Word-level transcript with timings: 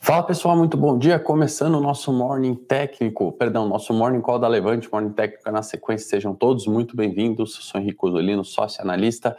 Fala 0.00 0.22
pessoal, 0.22 0.56
muito 0.56 0.76
bom 0.76 0.98
dia. 0.98 1.18
Começando 1.18 1.74
o 1.74 1.80
nosso 1.80 2.12
Morning 2.12 2.54
Técnico, 2.54 3.30
perdão, 3.32 3.68
nosso 3.68 3.92
Morning 3.92 4.20
Call 4.20 4.38
da 4.38 4.48
Levante, 4.48 4.88
Morning 4.90 5.12
Técnico 5.12 5.50
na 5.50 5.62
sequência. 5.62 6.08
Sejam 6.08 6.34
todos 6.34 6.66
muito 6.66 6.96
bem-vindos. 6.96 7.54
Sou 7.54 7.80
Henrique 7.80 7.98
Osolino, 8.02 8.44
sócio 8.44 8.82
analista. 8.82 9.36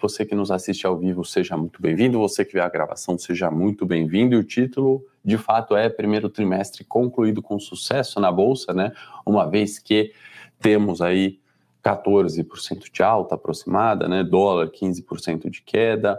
Você 0.00 0.24
que 0.24 0.34
nos 0.34 0.50
assiste 0.50 0.86
ao 0.86 0.96
vivo, 0.96 1.24
seja 1.24 1.56
muito 1.56 1.82
bem-vindo. 1.82 2.18
Você 2.18 2.44
que 2.44 2.54
vê 2.54 2.60
a 2.60 2.68
gravação, 2.68 3.18
seja 3.18 3.50
muito 3.50 3.84
bem-vindo. 3.84 4.34
E 4.34 4.38
o 4.38 4.44
título, 4.44 5.04
de 5.24 5.36
fato, 5.36 5.76
é 5.76 5.88
primeiro 5.88 6.28
trimestre 6.28 6.84
concluído 6.84 7.42
com 7.42 7.58
sucesso 7.58 8.20
na 8.20 8.30
Bolsa, 8.30 8.72
né? 8.72 8.92
Uma 9.24 9.48
vez 9.48 9.78
que 9.78 10.12
temos 10.60 11.02
aí 11.02 11.38
14% 11.84 12.90
de 12.92 13.02
alta 13.02 13.34
aproximada, 13.34 14.08
né? 14.08 14.24
Dólar 14.24 14.68
15% 14.68 15.50
de 15.50 15.62
queda 15.62 16.18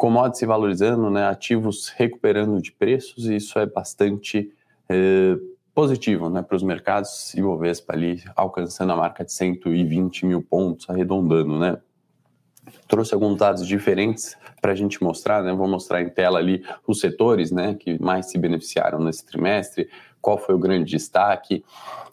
commodities 0.00 0.38
se 0.38 0.46
valorizando, 0.46 1.10
né, 1.10 1.26
ativos 1.26 1.90
recuperando 1.90 2.58
de 2.62 2.72
preços, 2.72 3.26
e 3.26 3.36
isso 3.36 3.58
é 3.58 3.66
bastante 3.66 4.50
é, 4.88 5.36
positivo 5.74 6.30
né, 6.30 6.40
para 6.40 6.56
os 6.56 6.62
mercados, 6.62 7.34
e 7.34 7.42
o 7.42 7.60
ali 7.86 8.22
alcançando 8.34 8.92
a 8.94 8.96
marca 8.96 9.22
de 9.22 9.30
120 9.30 10.24
mil 10.24 10.40
pontos, 10.40 10.88
arredondando, 10.88 11.58
né. 11.58 11.76
Trouxe 12.88 13.12
alguns 13.12 13.36
dados 13.36 13.66
diferentes 13.66 14.38
para 14.62 14.72
a 14.72 14.74
gente 14.74 15.02
mostrar, 15.04 15.42
né, 15.42 15.52
vou 15.52 15.68
mostrar 15.68 16.00
em 16.00 16.08
tela 16.08 16.38
ali 16.38 16.64
os 16.86 16.98
setores, 16.98 17.50
né, 17.50 17.74
que 17.74 18.02
mais 18.02 18.30
se 18.30 18.38
beneficiaram 18.38 19.00
nesse 19.00 19.26
trimestre, 19.26 19.86
qual 20.18 20.38
foi 20.38 20.54
o 20.54 20.58
grande 20.58 20.90
destaque, 20.90 21.62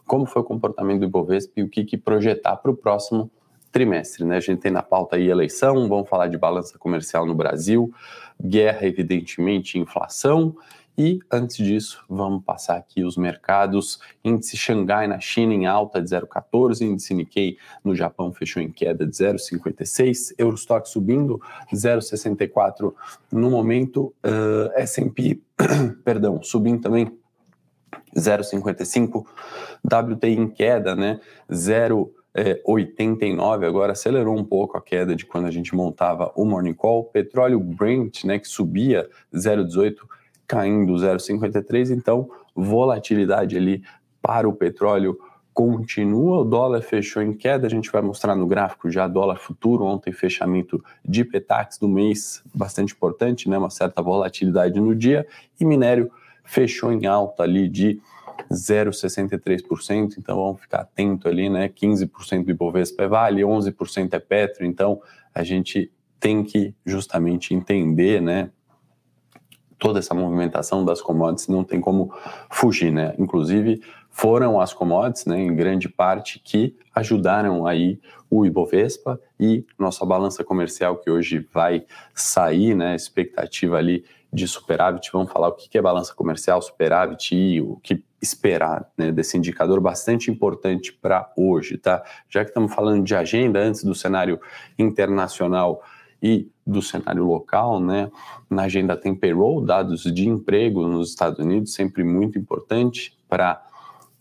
como 0.06 0.26
foi 0.26 0.42
o 0.42 0.46
comportamento 0.46 1.00
do 1.00 1.06
Ibovespa 1.06 1.54
e 1.56 1.64
o 1.64 1.70
que, 1.70 1.86
que 1.86 1.96
projetar 1.96 2.58
para 2.58 2.70
o 2.70 2.76
próximo 2.76 3.22
trimestre. 3.22 3.47
Né? 4.26 4.38
A 4.38 4.40
gente 4.40 4.60
tem 4.60 4.72
na 4.72 4.82
pauta 4.82 5.16
aí 5.16 5.30
eleição, 5.30 5.88
vamos 5.88 6.10
falar 6.10 6.28
de 6.28 6.38
balança 6.38 6.78
comercial 6.78 7.26
no 7.26 7.36
Brasil, 7.36 7.94
guerra, 8.42 8.86
evidentemente, 8.86 9.78
inflação. 9.78 10.56
E 11.00 11.20
antes 11.32 11.58
disso, 11.58 12.04
vamos 12.10 12.44
passar 12.44 12.76
aqui 12.76 13.04
os 13.04 13.18
mercados. 13.18 14.00
Índice 14.24 14.58
Xangai 14.58 15.08
na 15.08 15.20
China 15.20 15.54
em 15.54 15.68
alta 15.68 16.02
de 16.02 16.10
0,14, 16.10 16.82
índice 16.82 17.14
Nikkei 17.14 17.58
no 17.84 17.96
Japão 17.96 18.34
fechou 18.34 18.64
em 18.64 18.72
queda 18.72 19.06
de 19.06 19.12
0,56, 19.12 20.34
Eurostock 20.40 20.90
subindo 20.90 21.40
0,64 21.72 22.96
no 23.32 23.52
momento, 23.52 24.12
uh, 24.26 24.72
S&P, 24.74 25.40
perdão, 26.04 26.42
subindo 26.42 26.82
também 26.82 27.16
0,55, 28.16 29.24
WTI 29.86 30.32
em 30.32 30.48
queda, 30.48 30.96
né, 30.96 31.20
0 31.54 32.12
é, 32.38 32.62
89, 32.64 33.66
agora 33.66 33.94
acelerou 33.94 34.38
um 34.38 34.44
pouco 34.44 34.78
a 34.78 34.82
queda 34.82 35.16
de 35.16 35.26
quando 35.26 35.48
a 35.48 35.52
gente 35.52 35.76
montava 35.76 36.32
o 36.36 36.46
Morning 36.46 36.76
Call. 36.76 37.06
Petróleo 37.06 37.60
Brent, 37.60 38.26
né, 38.26 38.38
que 38.38 38.48
subia 38.48 39.10
0,18, 39.34 39.96
caindo 40.48 40.94
0,53, 40.94 41.90
então 41.90 42.30
volatilidade 42.56 43.58
ali 43.58 43.82
para 44.22 44.48
o 44.48 44.54
petróleo 44.54 45.18
continua, 45.52 46.42
o 46.42 46.44
dólar 46.44 46.84
fechou 46.84 47.24
em 47.24 47.34
queda, 47.34 47.66
a 47.66 47.70
gente 47.70 47.92
vai 47.92 48.04
mostrar 48.04 48.36
no 48.36 48.46
gráfico 48.46 48.92
já 48.92 49.08
dólar 49.08 49.38
futuro, 49.38 49.86
ontem 49.86 50.14
fechamento 50.14 50.84
de 51.04 51.26
Petax 51.26 51.80
do 51.80 51.90
mês, 51.90 52.44
bastante 52.54 52.94
importante, 52.94 53.50
né, 53.50 53.58
uma 53.58 53.72
certa 53.72 54.00
volatilidade 54.00 54.80
no 54.80 54.94
dia, 54.94 55.26
e 55.60 55.66
minério 55.66 56.12
fechou 56.46 56.94
em 56.94 57.08
alta 57.08 57.42
ali 57.42 57.68
de 57.68 58.00
0,63%, 58.52 60.16
então 60.18 60.36
vamos 60.36 60.62
ficar 60.62 60.82
atento 60.82 61.28
ali, 61.28 61.50
né? 61.50 61.70
15% 61.70 62.46
do 62.46 62.52
Ibovespa 62.52 63.04
é 63.04 63.08
Vale, 63.08 63.42
11% 63.42 64.14
é 64.14 64.20
Petro, 64.20 64.66
então 64.66 65.02
a 65.34 65.44
gente 65.44 65.92
tem 66.20 66.44
que 66.44 66.74
justamente 66.86 67.54
entender, 67.54 68.22
né? 68.22 68.50
Toda 69.78 70.00
essa 70.00 70.14
movimentação 70.14 70.84
das 70.84 71.02
commodities 71.02 71.48
não 71.48 71.64
tem 71.64 71.80
como 71.80 72.12
fugir, 72.50 72.92
né? 72.92 73.14
Inclusive 73.20 73.82
foram 74.18 74.60
as 74.60 74.74
commodities, 74.74 75.28
né, 75.28 75.40
em 75.40 75.56
grande 75.56 75.88
parte, 75.88 76.40
que 76.40 76.76
ajudaram 76.96 77.68
aí 77.68 78.00
o 78.32 78.48
Ibovespa 78.48 79.22
e 79.40 79.64
nossa 79.78 80.04
balança 80.08 80.44
comercial 80.44 80.98
que 80.98 81.12
hoje 81.12 81.48
vai 81.54 81.86
sair, 82.16 82.74
né, 82.74 82.96
expectativa 82.96 83.78
ali 83.78 84.04
de 84.34 84.48
superávit, 84.48 85.12
vamos 85.14 85.32
falar 85.32 85.50
o 85.50 85.54
que 85.54 85.78
é 85.78 85.82
balança 85.82 86.16
comercial, 86.16 86.60
superávit 86.64 87.36
e 87.36 87.62
o 87.62 87.76
que 87.78 88.04
esperar 88.22 88.90
né, 88.98 89.12
desse 89.12 89.38
indicador 89.38 89.80
bastante 89.80 90.32
importante 90.32 90.92
para 90.92 91.32
hoje, 91.38 91.78
tá? 91.78 92.04
Já 92.30 92.44
que 92.44 92.50
estamos 92.50 92.74
falando 92.74 93.04
de 93.04 93.16
agenda 93.16 93.60
antes 93.60 93.84
do 93.84 93.94
cenário 93.94 94.40
internacional 94.78 95.84
e 96.22 96.50
do 96.66 96.82
cenário 96.82 97.24
local, 97.24 97.80
né? 97.80 98.12
Na 98.50 98.64
agenda 98.64 98.98
tem 98.98 99.14
payroll, 99.14 99.64
dados 99.64 100.02
de 100.02 100.28
emprego 100.28 100.88
nos 100.88 101.10
Estados 101.10 101.40
Unidos, 101.40 101.74
sempre 101.74 102.04
muito 102.04 102.40
importante 102.40 103.16
para 103.30 103.64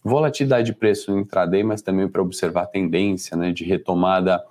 volatilidade 0.05 0.67
de 0.67 0.79
preço 0.79 1.11
no 1.11 1.19
intraday, 1.19 1.65
mas 1.65 1.83
também 1.83 2.07
para 2.07 2.23
observar 2.23 2.63
a 2.63 2.67
tendência, 2.67 3.37
né, 3.37 3.51
de 3.51 3.65
retomada 3.65 4.45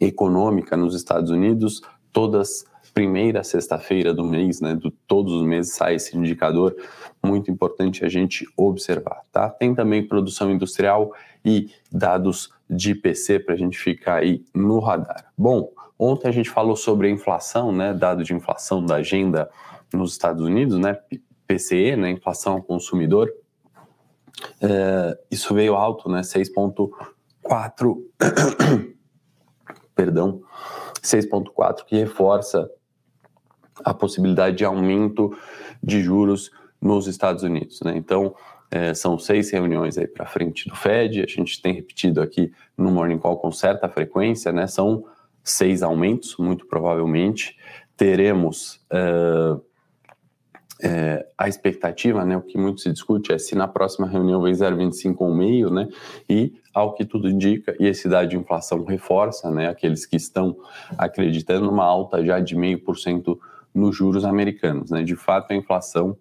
econômica 0.00 0.76
nos 0.76 0.94
Estados 0.94 1.30
Unidos, 1.30 1.82
todas 2.12 2.64
primeira 2.94 3.42
sexta-feira 3.42 4.14
do 4.14 4.24
mês, 4.24 4.60
né, 4.60 4.74
do, 4.74 4.90
todos 4.90 5.32
os 5.32 5.42
meses 5.42 5.74
sai 5.74 5.96
esse 5.96 6.16
indicador, 6.16 6.74
muito 7.20 7.50
importante 7.50 8.04
a 8.04 8.08
gente 8.08 8.46
observar, 8.56 9.22
tá? 9.32 9.50
Tem 9.50 9.74
também 9.74 10.06
produção 10.06 10.50
industrial 10.50 11.12
e 11.44 11.70
dados 11.90 12.50
de 12.70 12.92
IPC 12.92 13.40
para 13.40 13.54
a 13.54 13.58
gente 13.58 13.76
ficar 13.76 14.22
aí 14.22 14.44
no 14.54 14.78
radar. 14.78 15.32
Bom, 15.36 15.72
ontem 15.98 16.28
a 16.28 16.32
gente 16.32 16.48
falou 16.48 16.76
sobre 16.76 17.08
a 17.08 17.10
inflação, 17.10 17.72
né, 17.72 17.92
dado 17.92 18.22
de 18.22 18.32
inflação 18.32 18.86
da 18.86 18.96
agenda 18.96 19.50
nos 19.92 20.12
Estados 20.12 20.44
Unidos, 20.44 20.78
né, 20.78 20.96
PCE, 21.48 21.96
né, 21.96 22.10
inflação 22.10 22.54
ao 22.54 22.62
consumidor, 22.62 23.28
é, 24.60 25.18
isso 25.30 25.52
veio 25.52 25.74
alto, 25.74 26.08
né, 26.08 26.20
6,4, 26.22 27.96
perdão, 29.94 30.40
6,4, 31.02 31.84
que 31.84 31.96
reforça 31.96 32.70
a 33.84 33.94
possibilidade 33.94 34.56
de 34.56 34.64
aumento 34.64 35.36
de 35.82 36.02
juros 36.02 36.50
nos 36.80 37.06
Estados 37.06 37.42
Unidos. 37.42 37.80
Né? 37.80 37.96
Então, 37.96 38.34
é, 38.70 38.92
são 38.92 39.18
seis 39.18 39.50
reuniões 39.50 39.96
aí 39.96 40.06
para 40.06 40.26
frente 40.26 40.68
do 40.68 40.76
Fed, 40.76 41.22
a 41.22 41.26
gente 41.26 41.60
tem 41.62 41.72
repetido 41.72 42.20
aqui 42.20 42.52
no 42.76 42.90
Morning 42.90 43.18
Call 43.18 43.38
com 43.38 43.52
certa 43.52 43.88
frequência, 43.88 44.52
né? 44.52 44.66
são 44.66 45.04
seis 45.42 45.82
aumentos, 45.82 46.36
muito 46.38 46.66
provavelmente. 46.66 47.56
Teremos 47.96 48.80
é, 48.90 49.56
é, 50.82 51.26
a 51.38 51.48
expectativa, 51.48 52.24
né, 52.24 52.36
o 52.36 52.42
que 52.42 52.58
muito 52.58 52.80
se 52.80 52.92
discute 52.92 53.32
é 53.32 53.38
se 53.38 53.54
na 53.54 53.68
próxima 53.68 54.06
reunião 54.06 54.42
vem 54.42 54.52
0,25 54.52 55.16
ou 55.18 55.34
meio, 55.34 55.70
né, 55.70 55.88
e 56.28 56.52
ao 56.72 56.94
que 56.94 57.04
tudo 57.04 57.28
indica, 57.28 57.76
e 57.78 57.86
esse 57.86 58.08
dado 58.08 58.28
de 58.28 58.36
inflação 58.36 58.84
reforça, 58.84 59.50
né, 59.50 59.68
aqueles 59.68 60.04
que 60.04 60.16
estão 60.16 60.56
acreditando 60.98 61.66
numa 61.66 61.84
alta 61.84 62.24
já 62.24 62.40
de 62.40 62.56
meio 62.56 62.78
por 62.80 62.98
cento 62.98 63.40
nos 63.74 63.96
juros 63.96 64.24
americanos. 64.24 64.90
Né? 64.90 65.02
De 65.02 65.16
fato, 65.16 65.52
a 65.52 65.56
inflação 65.56 66.16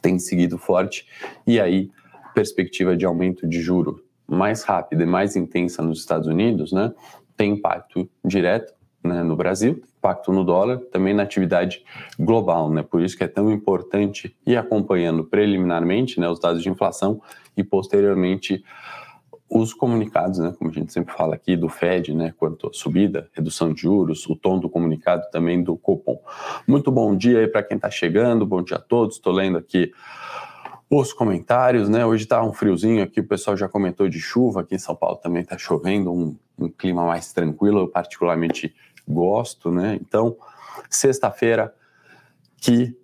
tem 0.00 0.18
seguido 0.18 0.56
forte 0.56 1.06
e 1.46 1.58
aí 1.58 1.90
perspectiva 2.34 2.96
de 2.96 3.04
aumento 3.04 3.48
de 3.48 3.60
juro 3.60 4.04
mais 4.28 4.62
rápida 4.62 5.02
e 5.02 5.06
mais 5.06 5.36
intensa 5.36 5.82
nos 5.82 6.00
Estados 6.00 6.26
Unidos, 6.26 6.72
né, 6.72 6.92
tem 7.36 7.52
impacto 7.52 8.08
direto 8.24 8.74
né, 9.02 9.22
no 9.22 9.36
Brasil, 9.36 9.82
impacto 9.98 10.32
no 10.32 10.44
dólar, 10.44 10.78
também 10.92 11.14
na 11.14 11.22
atividade 11.22 11.84
global, 12.18 12.70
né? 12.70 12.82
Por 12.82 13.00
isso 13.00 13.16
que 13.16 13.24
é 13.24 13.28
tão 13.28 13.52
importante 13.52 14.36
ir 14.44 14.56
acompanhando 14.56 15.24
preliminarmente, 15.24 16.18
né, 16.18 16.28
os 16.28 16.40
dados 16.40 16.62
de 16.62 16.68
inflação 16.68 17.22
e 17.56 17.62
posteriormente 17.62 18.64
os 19.48 19.72
comunicados, 19.72 20.38
né, 20.38 20.52
como 20.58 20.70
a 20.70 20.74
gente 20.74 20.92
sempre 20.92 21.14
fala 21.14 21.34
aqui, 21.34 21.56
do 21.56 21.68
Fed, 21.68 22.12
né, 22.12 22.34
quanto 22.36 22.66
à 22.66 22.72
subida, 22.72 23.28
redução 23.32 23.72
de 23.72 23.82
juros, 23.82 24.26
o 24.26 24.34
tom 24.34 24.58
do 24.58 24.68
comunicado 24.68 25.24
também 25.30 25.62
do 25.62 25.76
Copom. 25.76 26.20
Muito 26.66 26.90
bom 26.90 27.16
dia 27.16 27.40
aí 27.40 27.46
para 27.46 27.62
quem 27.62 27.76
está 27.76 27.90
chegando, 27.90 28.44
bom 28.44 28.62
dia 28.62 28.76
a 28.76 28.80
todos, 28.80 29.16
estou 29.16 29.32
lendo 29.32 29.56
aqui 29.56 29.92
os 30.90 31.12
comentários, 31.12 31.88
né, 31.88 32.04
hoje 32.04 32.24
está 32.24 32.42
um 32.42 32.52
friozinho 32.52 33.02
aqui, 33.02 33.20
o 33.20 33.26
pessoal 33.26 33.56
já 33.56 33.68
comentou 33.68 34.08
de 34.08 34.20
chuva, 34.20 34.60
aqui 34.60 34.74
em 34.74 34.78
São 34.78 34.94
Paulo 34.94 35.16
também 35.16 35.42
está 35.42 35.56
chovendo, 35.56 36.12
um, 36.12 36.36
um 36.58 36.68
clima 36.68 37.04
mais 37.04 37.32
tranquilo, 37.32 37.80
eu 37.80 37.88
particularmente 37.88 38.74
gosto, 39.06 39.70
né, 39.70 39.96
então, 40.00 40.36
sexta-feira 40.90 41.72
que 42.56 42.96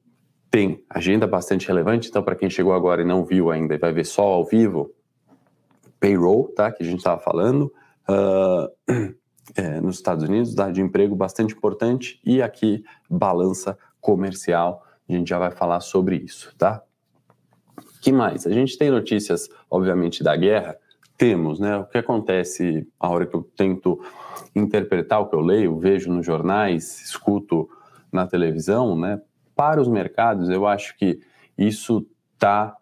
tem 0.51 0.85
agenda 0.91 1.27
bastante 1.27 1.67
relevante, 1.67 2.09
então 2.09 2.23
para 2.23 2.37
quem 2.37 2.51
chegou 2.51 2.73
agora 2.73 3.03
e 3.03 3.05
não 3.05 3.25
viu 3.25 3.51
ainda 3.51 3.75
e 3.75 3.79
vai 3.79 3.93
ver 3.93 4.05
só 4.05 4.23
ao 4.23 4.45
vivo, 4.45 4.93
payroll, 6.03 6.49
tá, 6.49 6.73
que 6.73 6.83
a 6.83 6.87
gente 6.87 6.99
estava 6.99 7.21
falando, 7.21 7.73
uh, 8.09 8.93
é, 9.55 9.81
nos 9.81 9.97
Estados 9.97 10.29
Unidos, 10.29 10.55
dado 10.55 10.73
de 10.73 10.81
emprego 10.81 11.15
bastante 11.15 11.55
importante, 11.55 12.21
e 12.25 12.43
aqui 12.43 12.83
balança 13.09 13.79
comercial, 14.01 14.85
a 15.09 15.13
gente 15.13 15.29
já 15.29 15.39
vai 15.39 15.53
falar 15.53 15.79
sobre 15.79 16.17
isso, 16.17 16.53
tá? 16.59 16.83
que 18.01 18.11
mais? 18.11 18.49
A 18.49 18.51
gente 18.51 18.77
tem 18.77 18.91
notícias, 18.91 19.49
obviamente, 19.71 20.25
da 20.25 20.35
guerra, 20.35 20.77
temos, 21.17 21.61
né? 21.61 21.77
O 21.77 21.85
que 21.85 21.97
acontece 21.97 22.85
a 22.99 23.09
hora 23.09 23.25
que 23.25 23.37
eu 23.37 23.49
tento 23.57 24.05
interpretar 24.57 25.21
o 25.21 25.29
que 25.29 25.37
eu 25.37 25.41
leio, 25.41 25.79
vejo 25.79 26.13
nos 26.13 26.27
jornais, 26.27 27.01
escuto 27.01 27.69
na 28.11 28.27
televisão, 28.27 28.99
né? 28.99 29.21
para 29.55 29.81
os 29.81 29.89
mercados, 29.89 30.49
eu 30.49 30.67
acho 30.67 30.97
que 30.97 31.21
isso 31.57 32.07
está 32.35 32.77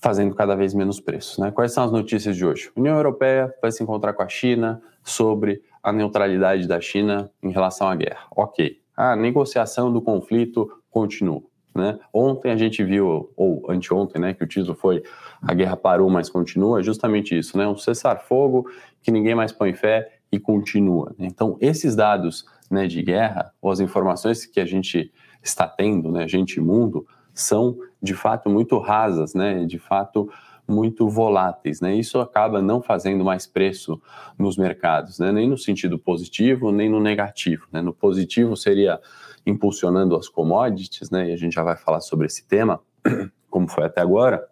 fazendo 0.00 0.34
cada 0.34 0.56
vez 0.56 0.72
menos 0.74 0.98
preços. 0.98 1.38
Né? 1.38 1.50
Quais 1.50 1.72
são 1.72 1.84
as 1.84 1.92
notícias 1.92 2.36
de 2.36 2.44
hoje? 2.44 2.70
União 2.74 2.96
Europeia 2.96 3.54
vai 3.60 3.70
se 3.70 3.82
encontrar 3.82 4.14
com 4.14 4.22
a 4.22 4.28
China 4.28 4.82
sobre 5.04 5.62
a 5.82 5.92
neutralidade 5.92 6.66
da 6.66 6.80
China 6.80 7.30
em 7.42 7.50
relação 7.50 7.88
à 7.88 7.94
guerra. 7.94 8.26
Ok. 8.34 8.78
A 8.96 9.14
negociação 9.14 9.92
do 9.92 10.00
conflito 10.00 10.70
continua. 10.90 11.42
Né? 11.74 11.98
Ontem 12.12 12.50
a 12.50 12.56
gente 12.56 12.82
viu, 12.82 13.30
ou 13.36 13.64
anteontem, 13.70 14.20
né, 14.20 14.34
que 14.34 14.42
o 14.42 14.46
título 14.46 14.74
foi 14.74 15.02
A 15.40 15.54
Guerra 15.54 15.76
Parou, 15.76 16.10
mas 16.10 16.28
continua, 16.28 16.82
justamente 16.82 17.38
isso, 17.38 17.56
né? 17.56 17.66
um 17.68 17.76
cessar-fogo 17.76 18.68
que 19.02 19.10
ninguém 19.10 19.34
mais 19.34 19.52
põe 19.52 19.72
fé 19.72 20.10
e 20.32 20.38
continua. 20.38 21.14
Então, 21.18 21.56
esses 21.60 21.94
dados 21.94 22.44
né, 22.70 22.86
de 22.86 23.02
guerra, 23.02 23.52
ou 23.62 23.70
as 23.70 23.80
informações 23.80 24.44
que 24.44 24.60
a 24.60 24.66
gente 24.66 25.12
está 25.42 25.66
tendo, 25.66 26.10
né, 26.10 26.26
gente 26.28 26.60
mundo, 26.60 27.06
são 27.34 27.76
de 28.02 28.14
fato 28.14 28.48
muito 28.48 28.78
rasas, 28.78 29.34
né, 29.34 29.64
de 29.64 29.78
fato 29.78 30.28
muito 30.70 31.08
voláteis, 31.08 31.80
né? 31.80 31.94
Isso 31.94 32.20
acaba 32.20 32.62
não 32.62 32.80
fazendo 32.80 33.24
mais 33.24 33.46
preço 33.46 34.00
nos 34.38 34.56
mercados, 34.56 35.18
né? 35.18 35.32
Nem 35.32 35.48
no 35.48 35.58
sentido 35.58 35.98
positivo, 35.98 36.70
nem 36.70 36.88
no 36.88 37.00
negativo, 37.00 37.66
né? 37.72 37.82
No 37.82 37.92
positivo 37.92 38.56
seria 38.56 39.00
impulsionando 39.44 40.16
as 40.16 40.28
commodities, 40.28 41.10
né? 41.10 41.28
E 41.30 41.32
a 41.32 41.36
gente 41.36 41.54
já 41.54 41.62
vai 41.62 41.76
falar 41.76 42.00
sobre 42.00 42.26
esse 42.26 42.46
tema, 42.46 42.80
como 43.50 43.68
foi 43.68 43.84
até 43.84 44.00
agora. 44.00 44.46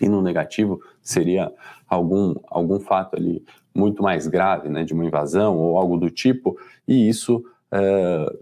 E 0.00 0.08
no 0.08 0.22
negativo 0.22 0.80
seria 1.02 1.52
algum, 1.88 2.34
algum 2.48 2.78
fato 2.78 3.16
ali 3.16 3.44
muito 3.74 4.02
mais 4.02 4.28
grave, 4.28 4.68
né? 4.68 4.84
De 4.84 4.94
uma 4.94 5.04
invasão 5.04 5.58
ou 5.58 5.76
algo 5.76 5.96
do 5.96 6.08
tipo, 6.08 6.56
e 6.86 7.08
isso 7.08 7.44
é, 7.72 8.36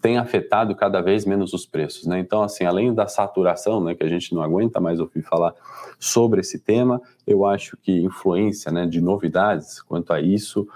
tem 0.00 0.18
afetado 0.18 0.74
cada 0.74 1.00
vez 1.00 1.24
menos 1.24 1.52
os 1.52 1.66
preços, 1.66 2.06
né? 2.06 2.18
Então, 2.18 2.42
assim, 2.42 2.64
além 2.64 2.92
da 2.94 3.06
saturação, 3.06 3.82
né, 3.82 3.94
que 3.94 4.02
a 4.02 4.08
gente 4.08 4.34
não 4.34 4.42
aguenta 4.42 4.80
mais 4.80 4.98
ouvir 4.98 5.22
falar 5.22 5.54
sobre 5.98 6.40
esse 6.40 6.58
tema, 6.58 7.00
eu 7.26 7.44
acho 7.44 7.76
que 7.76 7.92
influência, 8.00 8.72
né, 8.72 8.86
de 8.86 9.00
novidades 9.00 9.82
quanto 9.82 10.12
a 10.12 10.20
isso 10.20 10.66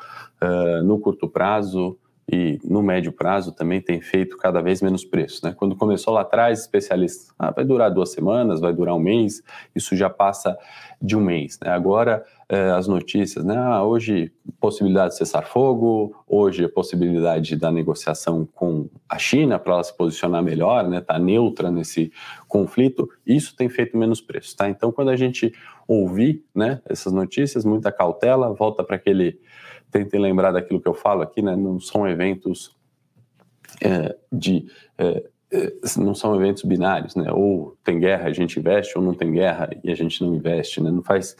uh, 0.42 0.84
no 0.84 0.98
curto 0.98 1.28
prazo 1.28 1.96
e 2.30 2.58
no 2.64 2.82
médio 2.82 3.12
prazo 3.12 3.52
também 3.52 3.80
tem 3.80 4.00
feito 4.00 4.36
cada 4.36 4.62
vez 4.62 4.80
menos 4.80 5.04
preço. 5.04 5.44
Né? 5.44 5.54
Quando 5.56 5.76
começou 5.76 6.14
lá 6.14 6.22
atrás, 6.22 6.60
especialistas, 6.60 7.34
ah, 7.38 7.50
vai 7.50 7.64
durar 7.64 7.90
duas 7.90 8.12
semanas, 8.12 8.60
vai 8.60 8.72
durar 8.72 8.94
um 8.94 9.00
mês, 9.00 9.42
isso 9.74 9.94
já 9.94 10.08
passa 10.08 10.56
de 11.00 11.16
um 11.16 11.20
mês. 11.20 11.58
Né? 11.62 11.70
Agora, 11.70 12.24
eh, 12.48 12.70
as 12.70 12.86
notícias, 12.86 13.44
né? 13.44 13.56
Ah, 13.56 13.82
hoje, 13.82 14.30
possibilidade 14.60 15.12
de 15.12 15.18
cessar 15.18 15.46
fogo, 15.46 16.14
hoje, 16.26 16.64
a 16.64 16.68
possibilidade 16.68 17.56
da 17.56 17.72
negociação 17.72 18.46
com 18.54 18.88
a 19.08 19.18
China 19.18 19.58
para 19.58 19.74
ela 19.74 19.82
se 19.82 19.96
posicionar 19.96 20.42
melhor, 20.42 20.86
né? 20.86 21.00
Tá 21.00 21.18
neutra 21.18 21.70
nesse 21.70 22.12
conflito, 22.46 23.08
isso 23.26 23.56
tem 23.56 23.68
feito 23.68 23.96
menos 23.96 24.20
preço. 24.20 24.54
Tá? 24.56 24.68
Então, 24.68 24.92
quando 24.92 25.08
a 25.08 25.16
gente 25.16 25.52
ouvir 25.88 26.44
né, 26.54 26.80
essas 26.86 27.12
notícias, 27.12 27.64
muita 27.64 27.90
cautela, 27.90 28.52
volta 28.52 28.84
para 28.84 28.96
aquele 28.96 29.40
tentem 29.94 30.20
lembrar 30.20 30.50
daquilo 30.50 30.80
que 30.80 30.88
eu 30.88 30.94
falo 30.94 31.22
aqui, 31.22 31.40
né? 31.40 31.54
Não 31.54 31.78
são 31.78 32.08
eventos 32.08 32.76
é, 33.80 34.16
de 34.32 34.66
é, 34.98 35.24
é, 35.52 35.72
não 35.98 36.16
são 36.16 36.34
eventos 36.34 36.64
binários, 36.64 37.14
né? 37.14 37.30
Ou 37.32 37.76
tem 37.84 38.00
guerra, 38.00 38.26
a 38.26 38.32
gente 38.32 38.58
investe, 38.58 38.98
ou 38.98 39.04
não 39.04 39.14
tem 39.14 39.30
guerra 39.30 39.70
e 39.84 39.92
a 39.92 39.94
gente 39.94 40.20
não 40.24 40.34
investe, 40.34 40.82
né? 40.82 40.90
Não 40.90 41.02
faz 41.02 41.36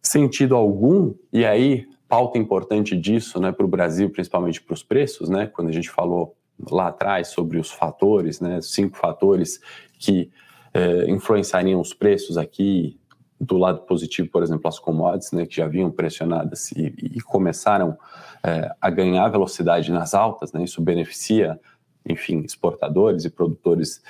sentido 0.00 0.54
algum. 0.54 1.12
E 1.32 1.44
aí, 1.44 1.88
pauta 2.08 2.38
importante 2.38 2.96
disso, 2.96 3.40
né, 3.40 3.50
para 3.50 3.66
o 3.66 3.68
Brasil, 3.68 4.08
principalmente 4.10 4.62
para 4.62 4.74
os 4.74 4.84
preços, 4.84 5.28
né? 5.28 5.48
Quando 5.48 5.70
a 5.70 5.72
gente 5.72 5.90
falou 5.90 6.36
lá 6.70 6.86
atrás 6.86 7.28
sobre 7.28 7.58
os 7.58 7.72
fatores, 7.72 8.40
né? 8.40 8.60
Cinco 8.62 8.96
fatores 8.96 9.60
que 9.98 10.30
é, 10.72 11.10
influenciariam 11.10 11.80
os 11.80 11.92
preços 11.92 12.38
aqui 12.38 12.99
do 13.40 13.56
lado 13.56 13.80
positivo, 13.82 14.28
por 14.28 14.42
exemplo, 14.42 14.68
as 14.68 14.78
commodities, 14.78 15.32
né, 15.32 15.46
que 15.46 15.56
já 15.56 15.66
vinham 15.66 15.90
pressionadas 15.90 16.70
e, 16.72 16.94
e 16.98 17.20
começaram 17.22 17.96
é, 18.44 18.70
a 18.78 18.90
ganhar 18.90 19.26
velocidade 19.28 19.90
nas 19.90 20.12
altas, 20.12 20.52
né, 20.52 20.62
isso 20.62 20.82
beneficia, 20.82 21.58
enfim, 22.06 22.40
exportadores 22.40 23.24
e 23.24 23.30
produtores 23.30 24.02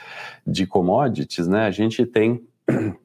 de 0.44 0.66
commodities, 0.66 1.46
né, 1.46 1.66
a 1.66 1.70
gente 1.70 2.04
tem 2.04 2.44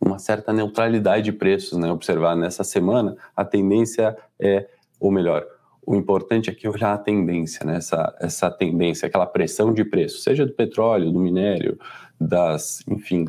uma 0.00 0.18
certa 0.18 0.52
neutralidade 0.52 1.26
de 1.26 1.32
preços, 1.32 1.78
né, 1.78 1.90
observar 1.92 2.34
nessa 2.34 2.64
semana, 2.64 3.16
a 3.36 3.44
tendência 3.44 4.16
é, 4.40 4.68
ou 4.98 5.12
melhor, 5.12 5.46
o 5.86 5.94
importante 5.94 6.50
é 6.50 6.68
olhar 6.68 6.92
a 6.92 6.98
tendência, 6.98 7.64
né, 7.64 7.76
essa, 7.76 8.14
essa 8.20 8.50
tendência, 8.50 9.06
aquela 9.06 9.26
pressão 9.26 9.72
de 9.72 9.84
preço, 9.84 10.18
seja 10.18 10.44
do 10.44 10.52
petróleo, 10.52 11.12
do 11.12 11.20
minério, 11.20 11.78
das, 12.20 12.82
enfim, 12.88 13.24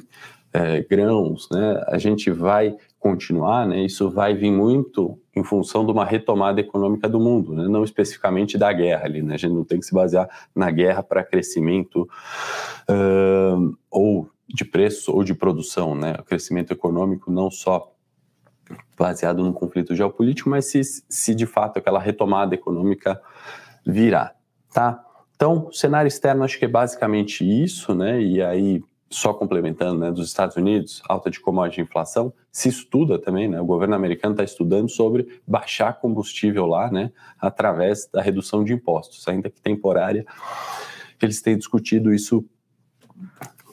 é, 0.51 0.81
grãos, 0.81 1.47
né, 1.51 1.83
a 1.87 1.97
gente 1.97 2.31
vai 2.31 2.75
continuar, 2.99 3.67
né, 3.67 3.81
isso 3.81 4.09
vai 4.09 4.33
vir 4.33 4.51
muito 4.51 5.19
em 5.35 5.43
função 5.43 5.85
de 5.85 5.91
uma 5.91 6.03
retomada 6.03 6.59
econômica 6.59 7.07
do 7.07 7.19
mundo, 7.19 7.53
né, 7.53 7.67
não 7.67 7.83
especificamente 7.83 8.57
da 8.57 8.71
guerra 8.73 9.05
ali, 9.05 9.21
né, 9.21 9.35
a 9.35 9.37
gente 9.37 9.53
não 9.53 9.63
tem 9.63 9.79
que 9.79 9.85
se 9.85 9.93
basear 9.93 10.27
na 10.55 10.71
guerra 10.71 11.03
para 11.03 11.23
crescimento 11.23 12.09
uh, 12.89 13.77
ou 13.91 14.29
de 14.47 14.65
preço 14.65 15.13
ou 15.13 15.23
de 15.23 15.35
produção, 15.35 15.93
né, 15.93 16.15
o 16.19 16.23
crescimento 16.23 16.71
econômico 16.71 17.31
não 17.31 17.51
só 17.51 17.93
baseado 18.97 19.43
num 19.43 19.53
conflito 19.53 19.95
geopolítico, 19.95 20.49
mas 20.49 20.65
se, 20.65 20.81
se 20.83 21.33
de 21.33 21.45
fato 21.45 21.77
aquela 21.77 21.99
retomada 21.99 22.53
econômica 22.53 23.19
virá, 23.85 24.33
tá? 24.73 25.03
Então, 25.35 25.71
cenário 25.71 26.07
externo 26.07 26.43
acho 26.43 26.59
que 26.59 26.65
é 26.65 26.67
basicamente 26.67 27.45
isso, 27.45 27.95
né? 27.95 28.21
E 28.21 28.41
aí 28.41 28.83
só 29.09 29.33
complementando, 29.33 29.99
né, 29.99 30.11
dos 30.11 30.27
Estados 30.27 30.55
Unidos, 30.55 31.01
alta 31.09 31.31
de 31.31 31.39
commodity 31.39 31.81
e 31.81 31.83
inflação, 31.83 32.31
se 32.51 32.69
estuda 32.69 33.17
também, 33.17 33.47
né, 33.47 33.59
o 33.59 33.65
governo 33.65 33.95
americano 33.95 34.33
está 34.33 34.43
estudando 34.43 34.89
sobre 34.89 35.41
baixar 35.47 35.99
combustível 35.99 36.65
lá, 36.67 36.91
né, 36.91 37.11
através 37.39 38.07
da 38.07 38.21
redução 38.21 38.63
de 38.63 38.73
impostos, 38.73 39.27
ainda 39.27 39.49
que 39.49 39.59
temporária, 39.59 40.25
eles 41.21 41.41
têm 41.41 41.57
discutido 41.57 42.13
isso 42.13 42.45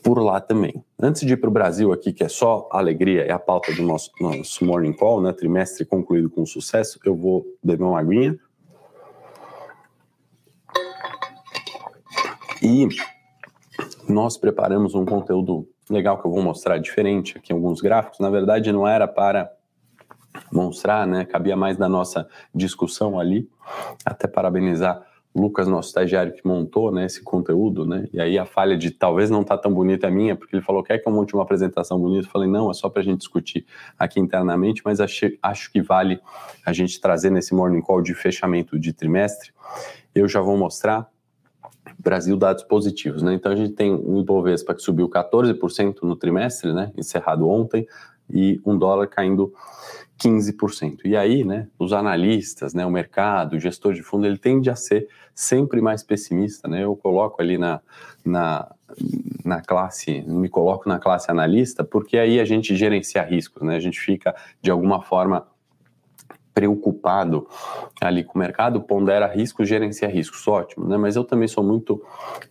por 0.03 0.19
lá 0.23 0.41
também. 0.41 0.85
Antes 0.99 1.27
de 1.27 1.33
ir 1.35 1.37
para 1.37 1.51
o 1.51 1.53
Brasil 1.53 1.93
aqui, 1.93 2.13
que 2.13 2.25
é 2.25 2.29
só 2.29 2.69
alegria, 2.73 3.23
é 3.23 3.33
a 3.33 3.39
pauta 3.39 3.75
do 3.75 3.83
nosso, 3.83 4.11
nosso 4.21 4.65
Morning 4.65 4.93
Call, 4.93 5.21
né, 5.21 5.33
trimestre 5.33 5.85
concluído 5.85 6.31
com 6.31 6.47
sucesso, 6.47 6.99
eu 7.05 7.15
vou 7.15 7.45
beber 7.63 7.85
uma 7.85 8.01
aguinha. 8.01 8.39
E 12.63 12.89
nós 14.09 14.37
preparamos 14.37 14.95
um 14.95 15.05
conteúdo 15.05 15.69
legal 15.91 16.19
que 16.19 16.27
eu 16.27 16.31
vou 16.31 16.43
mostrar 16.43 16.79
diferente 16.79 17.37
aqui, 17.39 17.53
alguns 17.53 17.81
gráficos. 17.81 18.19
Na 18.19 18.31
verdade, 18.31 18.73
não 18.73 18.87
era 18.87 19.07
para 19.07 19.51
mostrar, 20.53 21.07
né? 21.07 21.25
Cabia 21.25 21.57
mais 21.57 21.77
da 21.77 21.89
nossa 21.89 22.29
discussão 22.55 23.19
ali. 23.19 23.49
Até 24.05 24.27
parabenizar 24.27 25.05
Lucas, 25.37 25.69
nosso 25.69 25.89
estagiário 25.89 26.33
que 26.33 26.47
montou 26.47 26.91
né, 26.91 27.05
esse 27.05 27.23
conteúdo, 27.23 27.85
né? 27.85 28.09
E 28.11 28.19
aí 28.19 28.39
a 28.39 28.47
falha 28.47 28.75
de 28.75 28.91
talvez 28.91 29.29
não 29.29 29.45
tá 29.45 29.59
tão 29.59 29.73
bonita 29.73 30.07
é 30.07 30.11
minha, 30.11 30.35
porque 30.35 30.57
ele 30.57 30.63
falou: 30.63 30.83
quer 30.83 30.99
que 30.99 31.07
eu 31.07 31.13
monte 31.13 31.35
uma 31.35 31.43
apresentação 31.43 32.01
bonita? 32.01 32.27
Eu 32.27 32.31
falei: 32.31 32.49
não, 32.49 32.71
é 32.71 32.75
só 32.75 32.89
para 32.89 33.03
a 33.03 33.05
gente 33.05 33.19
discutir 33.19 33.67
aqui 33.99 34.19
internamente, 34.19 34.81
mas 34.83 34.99
achei, 34.99 35.39
acho 35.43 35.71
que 35.71 35.83
vale 35.83 36.21
a 36.65 36.73
gente 36.73 36.99
trazer 36.99 37.29
nesse 37.29 37.55
morning 37.55 37.83
call 37.83 38.01
de 38.01 38.15
fechamento 38.15 38.79
de 38.79 38.95
trimestre. 38.95 39.53
Eu 40.15 40.27
já 40.27 40.41
vou 40.41 40.57
mostrar 40.57 41.07
Brasil 41.99 42.37
dados 42.37 42.63
positivos, 42.63 43.23
né? 43.23 43.35
Então 43.35 43.53
a 43.53 43.57
gente 43.57 43.73
tem 43.73 43.93
um 43.93 44.21
Ibovespa 44.21 44.75
que 44.75 44.83
subiu 44.83 45.09
14% 45.09 46.03
no 46.03 46.17
trimestre, 46.17 46.73
né? 46.73 46.93
Encerrado 46.97 47.49
ontem, 47.49 47.87
e 48.31 48.61
um 48.65 48.77
dólar 48.77 49.07
caindo 49.07 49.53
15%. 50.19 51.01
E 51.05 51.17
aí, 51.17 51.45
né, 51.45 51.69
os 51.79 51.93
analistas, 51.93 52.73
né, 52.75 52.87
o 52.87 52.91
mercado, 52.91 53.57
o 53.57 53.61
gestor 53.61 53.93
de 53.93 54.03
fundo, 54.03 54.27
ele 54.27 54.39
tende 54.39 54.71
a 54.71 54.77
ser 54.77 55.09
sempre 55.35 55.81
mais 55.81 56.03
pessimista, 56.03 56.67
né? 56.67 56.85
Eu 56.85 56.97
coloco 56.97 57.43
ali 57.43 57.59
na, 57.59 57.81
na, 58.25 58.75
na 59.45 59.61
classe, 59.61 60.23
me 60.23 60.49
coloco 60.49 60.89
na 60.89 60.99
classe 60.99 61.31
analista, 61.31 61.85
porque 61.85 62.17
aí 62.17 62.41
a 62.41 62.45
gente 62.45 62.75
gerencia 62.75 63.23
riscos, 63.23 63.63
né? 63.63 63.77
A 63.77 63.81
gente 63.81 64.01
fica 64.01 64.35
de 64.63 64.71
alguma 64.71 65.03
forma 65.03 65.47
preocupado 66.57 67.47
ali 68.01 68.25
com 68.25 68.39
o 68.39 68.39
mercado, 68.39 68.81
pondera 68.81 69.27
riscos, 69.27 69.69
gerencia 69.69 70.09
riscos, 70.09 70.49
ótimo, 70.49 70.89
né? 70.89 70.97
Mas 70.97 71.15
eu 71.15 71.23
também 71.23 71.47
sou 71.47 71.63
muito 71.63 72.03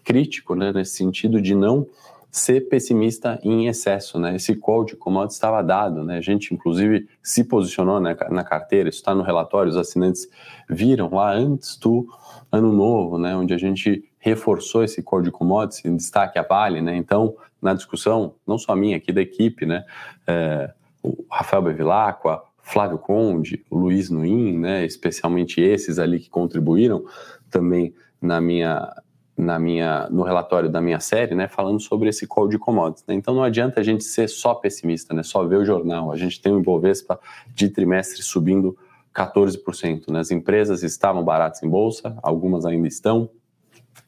crítico, 0.03 0.53
né, 0.53 0.71
nesse 0.71 0.95
sentido 0.95 1.41
de 1.41 1.55
não 1.55 1.87
ser 2.29 2.69
pessimista 2.69 3.39
em 3.43 3.65
excesso, 3.65 4.19
né? 4.19 4.35
Esse 4.35 4.55
call 4.55 4.85
de 4.85 4.95
commodities 4.95 5.37
estava 5.37 5.63
dado, 5.63 6.03
né? 6.03 6.17
A 6.17 6.21
gente, 6.21 6.53
inclusive, 6.53 7.07
se 7.23 7.45
posicionou 7.45 7.99
né, 7.99 8.15
na 8.29 8.43
carteira, 8.43 8.89
isso 8.89 8.99
está 8.99 9.15
no 9.15 9.23
relatório, 9.23 9.71
os 9.71 9.77
assinantes 9.77 10.29
viram 10.69 11.09
lá 11.11 11.33
antes 11.33 11.75
do 11.75 12.07
ano 12.51 12.71
novo, 12.71 13.17
né? 13.17 13.35
Onde 13.35 13.55
a 13.55 13.57
gente 13.57 14.07
reforçou 14.19 14.83
esse 14.83 15.01
call 15.01 15.23
de 15.23 15.31
commodities, 15.31 15.83
em 15.83 15.95
destaque 15.95 16.37
a 16.37 16.43
Vale, 16.43 16.79
né? 16.79 16.95
Então, 16.95 17.35
na 17.59 17.73
discussão, 17.73 18.35
não 18.45 18.59
só 18.59 18.75
minha, 18.75 18.97
aqui 18.97 19.11
da 19.11 19.21
equipe, 19.21 19.65
né? 19.65 19.83
É, 20.27 20.71
o 21.01 21.25
Rafael 21.31 21.63
Bevilacqua, 21.63 22.43
Flávio 22.65 22.97
Conde, 22.97 23.63
Luiz 23.71 24.09
Nuin, 24.09 24.57
né, 24.57 24.83
especialmente 24.85 25.61
esses 25.61 25.99
ali 25.99 26.19
que 26.19 26.31
contribuíram 26.31 27.05
também 27.49 27.93
na 28.19 28.41
minha 28.41 28.91
na 29.37 29.59
minha, 29.59 30.07
no 30.09 30.23
relatório 30.23 30.69
da 30.69 30.79
minha 30.79 30.99
série, 31.01 31.35
né, 31.35 31.49
falando 31.49 31.81
sobre 31.81 32.07
esse 32.07 32.25
call 32.25 32.47
de 32.47 32.57
commodities. 32.57 33.03
Né? 33.05 33.15
Então 33.15 33.35
não 33.35 33.43
adianta 33.43 33.81
a 33.81 33.83
gente 33.83 34.05
ser 34.05 34.29
só 34.29 34.55
pessimista, 34.55 35.13
né, 35.13 35.23
só 35.23 35.45
ver 35.45 35.57
o 35.57 35.65
jornal. 35.65 36.09
A 36.09 36.15
gente 36.15 36.41
tem 36.41 36.53
o 36.53 36.59
Ibovespa 36.59 37.19
de 37.53 37.67
trimestre 37.67 38.23
subindo 38.23 38.77
14%. 39.13 40.09
Né? 40.09 40.21
As 40.21 40.31
empresas 40.31 40.83
estavam 40.83 41.21
baratas 41.21 41.61
em 41.61 41.69
bolsa, 41.69 42.17
algumas 42.23 42.65
ainda 42.65 42.87
estão. 42.87 43.29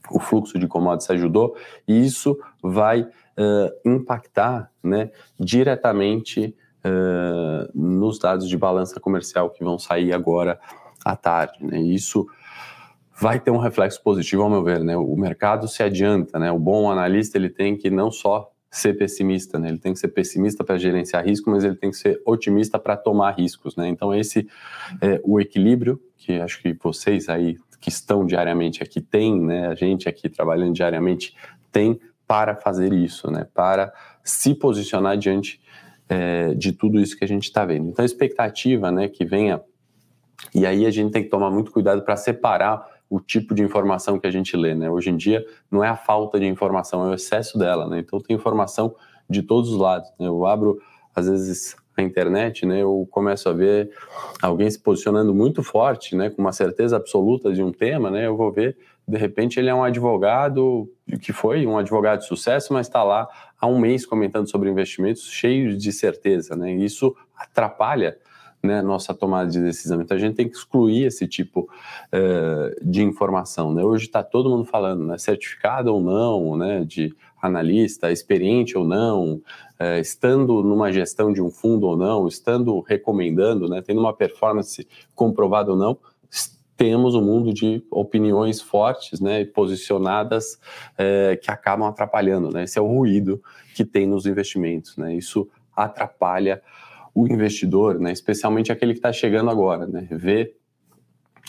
O 0.10 0.18
fluxo 0.18 0.58
de 0.58 0.66
commodities 0.66 1.12
ajudou 1.12 1.58
e 1.86 2.06
isso 2.06 2.40
vai 2.64 3.02
uh, 3.02 3.10
impactar 3.86 4.72
né, 4.82 5.12
diretamente 5.38 6.56
nos 7.74 8.20
dados 8.20 8.48
de 8.48 8.58
balança 8.58 9.00
comercial 9.00 9.50
que 9.50 9.64
vão 9.64 9.78
sair 9.78 10.14
agora 10.14 10.60
à 11.04 11.16
tarde. 11.16 11.58
Né? 11.62 11.80
Isso 11.80 12.28
vai 13.20 13.40
ter 13.40 13.52
um 13.52 13.58
reflexo 13.58 14.02
positivo, 14.02 14.44
ao 14.44 14.50
meu 14.50 14.64
ver, 14.64 14.84
né? 14.84 14.96
O 14.96 15.16
mercado 15.16 15.68
se 15.68 15.82
adianta, 15.82 16.38
né? 16.38 16.52
O 16.52 16.60
bom 16.60 16.92
analista 16.92 17.38
ele 17.38 17.50
tem 17.50 17.76
que 17.76 17.90
não 17.90 18.12
só 18.12 18.52
ser 18.70 18.94
pessimista, 18.94 19.58
né? 19.58 19.70
Ele 19.70 19.80
tem 19.80 19.94
que 19.94 20.00
ser 20.00 20.10
pessimista 20.10 20.64
para 20.64 20.78
gerenciar 20.78 21.26
risco, 21.26 21.50
mas 21.50 21.64
ele 21.64 21.76
tem 21.76 21.90
que 21.90 21.98
ser 21.98 22.22
otimista 22.26 22.78
para 22.78 22.96
tomar 22.96 23.32
riscos, 23.32 23.76
né? 23.76 23.88
Então 23.88 24.14
esse 24.14 24.48
é 25.02 25.20
o 25.24 25.40
equilíbrio 25.40 26.00
que 26.16 26.40
acho 26.40 26.62
que 26.62 26.74
vocês 26.74 27.28
aí 27.28 27.58
que 27.80 27.90
estão 27.90 28.26
diariamente 28.26 28.84
aqui 28.84 29.02
têm, 29.02 29.40
né? 29.40 29.68
A 29.68 29.76
gente 29.76 30.08
aqui 30.08 30.30
trabalhando 30.30 30.74
diariamente 30.74 31.36
tem 31.72 32.00
para 32.28 32.56
fazer 32.56 32.94
isso, 32.94 33.32
né? 33.32 33.48
Para 33.54 33.92
se 34.24 34.54
posicionar 34.54 35.18
diante 35.18 35.60
é, 36.10 36.54
de 36.54 36.72
tudo 36.72 37.00
isso 37.00 37.18
que 37.18 37.24
a 37.24 37.28
gente 37.28 37.44
está 37.44 37.66
vendo. 37.66 37.90
Então 37.90 38.04
a 38.04 38.06
expectativa, 38.06 38.92
né? 38.92 39.08
Que 39.08 39.26
venha 39.26 39.62
e 40.54 40.66
aí 40.66 40.86
a 40.86 40.92
gente 40.92 41.12
tem 41.12 41.24
que 41.24 41.30
tomar 41.30 41.50
muito 41.50 41.72
cuidado 41.72 42.04
para 42.04 42.16
separar 42.16 42.86
o 43.10 43.20
tipo 43.20 43.56
de 43.56 43.64
informação 43.64 44.20
que 44.20 44.28
a 44.28 44.32
gente 44.32 44.56
lê, 44.56 44.76
né? 44.76 44.90
Hoje 44.90 45.10
em 45.10 45.18
dia 45.18 45.46
não 45.72 45.84
é 45.84 45.88
a 45.88 45.96
falta 45.96 46.40
de 46.40 46.46
informação, 46.46 47.06
é 47.08 47.10
o 47.12 47.14
excesso 47.14 47.58
dela, 47.58 47.88
né? 47.88 48.00
Então 48.00 48.20
tem 48.20 48.36
informação 48.36 48.96
de 49.30 49.42
todos 49.42 49.72
os 49.72 49.78
lados. 49.78 50.10
Né? 50.20 50.28
Eu 50.28 50.46
abro 50.46 50.80
às 51.16 51.28
vezes 51.28 51.76
a 51.96 52.02
internet, 52.02 52.66
né? 52.66 52.82
Eu 52.82 53.08
começo 53.10 53.50
a 53.50 53.54
ver 53.54 53.90
alguém 54.42 54.70
se 54.70 54.80
posicionando 54.80 55.34
muito 55.34 55.64
forte, 55.64 56.16
né? 56.16 56.30
Com 56.30 56.42
uma 56.42 56.52
certeza 56.52 56.96
absoluta 56.96 57.52
de 57.52 57.64
um 57.64 57.72
tema, 57.72 58.12
né? 58.12 58.28
Eu 58.28 58.38
vou 58.38 58.52
ver 58.52 58.78
de 59.08 59.18
repente 59.18 59.60
ele 59.60 59.70
é 59.70 59.74
um 59.74 59.84
advogado 59.84 60.90
que 61.22 61.32
foi 61.32 61.66
um 61.66 61.78
advogado 61.78 62.20
de 62.20 62.28
sucesso, 62.28 62.74
mas 62.74 62.88
está 62.88 63.04
lá 63.04 63.28
há 63.60 63.66
um 63.66 63.80
mês 63.80 64.06
comentando 64.06 64.50
sobre 64.50 64.70
investimentos 64.70 65.24
cheios 65.30 65.78
de 65.78 65.92
certeza, 65.94 66.56
né? 66.56 66.74
Isso 66.74 67.16
atrapalha 67.36 68.18
né, 68.62 68.82
nossa 68.82 69.14
tomada 69.14 69.50
de 69.50 69.62
decisão. 69.62 70.02
Então 70.02 70.18
a 70.18 70.20
gente 70.20 70.36
tem 70.36 70.48
que 70.48 70.56
excluir 70.56 71.06
esse 71.06 71.28
tipo 71.28 71.62
uh, 71.62 72.86
de 72.86 73.04
informação. 73.04 73.74
Né? 73.74 73.84
Hoje 73.84 74.06
está 74.06 74.24
todo 74.24 74.50
mundo 74.50 74.66
falando, 74.66 75.06
né, 75.06 75.18
certificado 75.18 75.94
ou 75.94 76.02
não, 76.02 76.58
né, 76.58 76.84
de 76.84 77.14
analista, 77.42 78.12
experiente 78.12 78.78
ou 78.78 78.84
não, 78.84 79.36
uh, 79.80 80.00
estando 80.02 80.64
numa 80.64 80.92
gestão 80.92 81.32
de 81.32 81.42
um 81.42 81.50
fundo 81.50 81.88
ou 81.88 81.96
não, 81.96 82.28
estando 82.28 82.80
recomendando, 82.82 83.70
né, 83.70 83.82
tendo 83.82 84.00
uma 84.00 84.14
performance 84.14 84.88
comprovada 85.16 85.72
ou 85.72 85.78
não, 85.78 85.98
temos 86.78 87.16
um 87.16 87.22
mundo 87.22 87.52
de 87.52 87.84
opiniões 87.90 88.62
fortes, 88.62 89.20
né, 89.20 89.44
posicionadas, 89.44 90.60
eh, 90.98 91.38
que 91.42 91.50
acabam 91.50 91.88
atrapalhando, 91.88 92.52
né, 92.52 92.64
esse 92.64 92.78
é 92.78 92.82
o 92.82 92.86
ruído 92.86 93.42
que 93.76 93.84
tem 93.84 94.08
nos 94.08 94.26
investimentos, 94.26 94.96
né, 94.96 95.16
isso 95.16 95.50
atrapalha 95.76 96.62
o 97.14 97.28
investidor, 97.28 98.00
né, 98.00 98.12
especialmente 98.12 98.72
aquele 98.72 98.94
que 98.94 99.00
está 99.00 99.12
chegando 99.12 99.50
agora, 99.50 99.88
né, 99.88 100.08
vê 100.12 100.56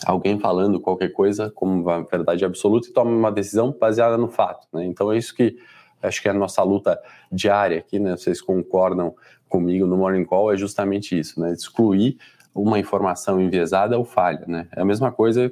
alguém 0.06 0.38
falando 0.38 0.80
qualquer 0.80 1.12
coisa 1.12 1.50
como 1.50 1.82
uma 1.82 2.02
verdade 2.02 2.44
absoluta 2.44 2.88
e 2.88 2.92
toma 2.92 3.10
uma 3.10 3.32
decisão 3.32 3.76
baseada 3.78 4.16
no 4.16 4.28
fato. 4.28 4.66
Né? 4.72 4.84
Então 4.86 5.12
é 5.12 5.18
isso 5.18 5.34
que 5.34 5.56
acho 6.02 6.22
que 6.22 6.28
é 6.28 6.30
a 6.30 6.34
nossa 6.34 6.62
luta 6.62 7.00
diária 7.30 7.78
aqui, 7.78 7.98
né? 7.98 8.16
Vocês 8.16 8.40
concordam 8.40 9.14
comigo 9.48 9.86
no 9.86 9.96
Morning 9.96 10.24
Call, 10.24 10.52
é 10.52 10.56
justamente 10.56 11.18
isso, 11.18 11.40
né? 11.40 11.52
Excluir 11.52 12.18
uma 12.62 12.78
informação 12.78 13.40
enviesada 13.40 13.98
ou 13.98 14.04
falha, 14.04 14.44
né? 14.46 14.68
É 14.74 14.80
a 14.80 14.84
mesma 14.84 15.12
coisa, 15.12 15.50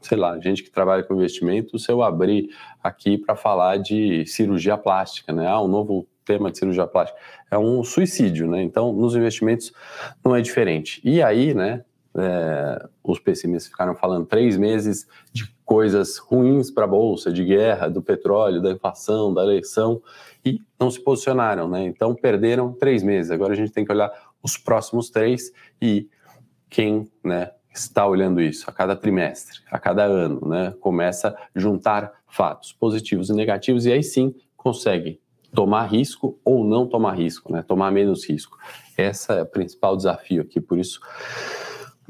sei 0.00 0.16
lá, 0.16 0.38
gente 0.38 0.62
que 0.62 0.70
trabalha 0.70 1.02
com 1.02 1.14
investimento, 1.14 1.78
se 1.78 1.90
eu 1.90 2.02
abrir 2.02 2.48
aqui 2.82 3.18
para 3.18 3.36
falar 3.36 3.78
de 3.78 4.24
cirurgia 4.26 4.76
plástica, 4.76 5.32
né? 5.32 5.46
Ah, 5.46 5.60
um 5.60 5.68
novo 5.68 6.06
tema 6.24 6.50
de 6.50 6.58
cirurgia 6.58 6.86
plástica, 6.86 7.18
é 7.50 7.58
um 7.58 7.84
suicídio, 7.84 8.48
né? 8.48 8.62
Então, 8.62 8.92
nos 8.92 9.14
investimentos 9.14 9.72
não 10.24 10.34
é 10.34 10.40
diferente. 10.40 11.00
E 11.04 11.22
aí, 11.22 11.52
né, 11.52 11.84
é, 12.16 12.88
os 13.02 13.18
pessimistas 13.18 13.70
ficaram 13.70 13.94
falando 13.94 14.24
três 14.24 14.56
meses 14.56 15.06
de 15.32 15.52
coisas 15.64 16.16
ruins 16.16 16.70
para 16.70 16.84
a 16.84 16.86
bolsa, 16.88 17.32
de 17.32 17.44
guerra, 17.44 17.88
do 17.88 18.00
petróleo, 18.00 18.62
da 18.62 18.70
inflação, 18.70 19.34
da 19.34 19.42
eleição, 19.42 20.00
e 20.44 20.60
não 20.78 20.90
se 20.90 21.00
posicionaram, 21.00 21.68
né? 21.68 21.84
Então, 21.84 22.14
perderam 22.14 22.72
três 22.72 23.02
meses. 23.02 23.30
Agora 23.30 23.52
a 23.52 23.56
gente 23.56 23.72
tem 23.72 23.84
que 23.84 23.92
olhar 23.92 24.10
os 24.42 24.56
próximos 24.58 25.10
três 25.10 25.52
e 25.80 26.08
quem, 26.74 27.08
né, 27.22 27.52
está 27.72 28.04
olhando 28.04 28.42
isso 28.42 28.68
a 28.68 28.72
cada 28.72 28.96
trimestre, 28.96 29.60
a 29.70 29.78
cada 29.78 30.02
ano, 30.02 30.48
né, 30.48 30.74
começa 30.80 31.28
a 31.28 31.36
juntar 31.54 32.12
fatos 32.26 32.72
positivos 32.72 33.30
e 33.30 33.32
negativos 33.32 33.86
e 33.86 33.92
aí 33.92 34.02
sim 34.02 34.34
consegue 34.56 35.20
tomar 35.54 35.84
risco 35.84 36.36
ou 36.44 36.64
não 36.64 36.84
tomar 36.84 37.12
risco, 37.12 37.52
né? 37.52 37.62
Tomar 37.62 37.92
menos 37.92 38.28
risco. 38.28 38.58
Esse 38.98 39.32
é 39.32 39.42
o 39.42 39.46
principal 39.46 39.96
desafio 39.96 40.42
aqui, 40.42 40.60
por 40.60 40.76
isso 40.76 41.00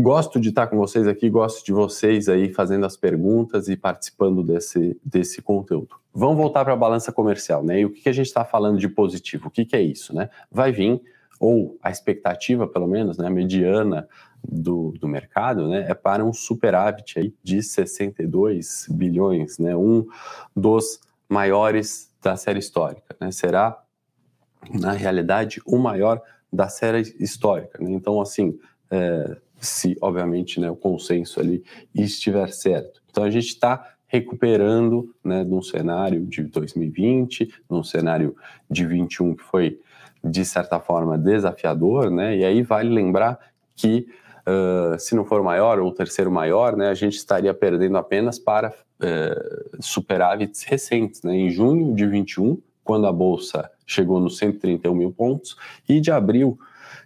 gosto 0.00 0.40
de 0.40 0.48
estar 0.48 0.66
com 0.66 0.78
vocês 0.78 1.06
aqui, 1.06 1.28
gosto 1.28 1.62
de 1.62 1.70
vocês 1.70 2.26
aí 2.26 2.50
fazendo 2.50 2.86
as 2.86 2.96
perguntas 2.96 3.68
e 3.68 3.76
participando 3.76 4.42
desse, 4.42 4.98
desse 5.04 5.42
conteúdo. 5.42 5.96
Vamos 6.14 6.38
voltar 6.38 6.64
para 6.64 6.72
a 6.72 6.76
balança 6.76 7.12
comercial, 7.12 7.62
né? 7.62 7.80
E 7.80 7.84
o 7.84 7.90
que, 7.90 8.00
que 8.00 8.08
a 8.08 8.14
gente 8.14 8.26
está 8.26 8.46
falando 8.46 8.78
de 8.78 8.88
positivo? 8.88 9.48
O 9.48 9.50
que, 9.50 9.66
que 9.66 9.76
é 9.76 9.82
isso, 9.82 10.14
né? 10.14 10.30
Vai 10.50 10.72
vir, 10.72 11.02
ou 11.38 11.78
a 11.82 11.90
expectativa, 11.90 12.66
pelo 12.66 12.86
menos, 12.86 13.18
né, 13.18 13.28
mediana 13.28 14.08
do, 14.46 14.92
do 15.00 15.08
mercado, 15.08 15.68
né, 15.68 15.86
é 15.88 15.94
para 15.94 16.24
um 16.24 16.32
superávit 16.32 17.18
aí 17.18 17.34
de 17.42 17.62
62 17.62 18.86
bilhões, 18.90 19.58
né? 19.58 19.76
Um 19.76 20.06
dos 20.54 21.00
maiores 21.28 22.12
da 22.22 22.36
série 22.36 22.58
histórica. 22.58 23.16
Né? 23.20 23.30
Será, 23.30 23.82
na 24.70 24.92
realidade, 24.92 25.60
o 25.66 25.78
maior 25.78 26.20
da 26.52 26.68
série 26.68 27.00
histórica. 27.18 27.82
Né? 27.82 27.90
Então, 27.92 28.20
assim, 28.20 28.58
é, 28.90 29.36
se, 29.60 29.96
obviamente, 30.00 30.60
né, 30.60 30.70
o 30.70 30.76
consenso 30.76 31.40
ali 31.40 31.64
estiver 31.94 32.48
certo. 32.52 33.02
Então, 33.10 33.24
a 33.24 33.30
gente 33.30 33.48
está 33.48 33.94
recuperando 34.06 35.12
né, 35.24 35.42
num 35.42 35.62
cenário 35.62 36.24
de 36.24 36.44
2020, 36.44 37.52
num 37.68 37.82
cenário 37.82 38.36
de 38.70 38.86
21 38.86 39.34
que 39.34 39.42
foi, 39.42 39.80
de 40.22 40.44
certa 40.44 40.78
forma, 40.78 41.18
desafiador, 41.18 42.10
né? 42.10 42.36
E 42.36 42.44
aí 42.44 42.62
vale 42.62 42.88
lembrar 42.88 43.38
que 43.74 44.06
Uh, 44.46 44.98
se 44.98 45.14
não 45.14 45.24
for 45.24 45.42
maior 45.42 45.78
ou 45.78 45.88
o 45.88 45.92
terceiro 45.92 46.30
maior, 46.30 46.76
né, 46.76 46.88
a 46.88 46.94
gente 46.94 47.16
estaria 47.16 47.54
perdendo 47.54 47.96
apenas 47.96 48.38
para 48.38 48.70
uh, 48.70 49.82
superávites 49.82 50.62
recentes. 50.64 51.22
Né? 51.22 51.34
Em 51.34 51.50
junho 51.50 51.94
de 51.94 52.06
21, 52.06 52.60
quando 52.82 53.06
a 53.06 53.12
Bolsa 53.12 53.70
chegou 53.86 54.20
nos 54.20 54.36
131 54.36 54.94
mil 54.94 55.12
pontos, 55.12 55.56
e 55.88 56.00
de 56.00 56.10
abril 56.10 56.58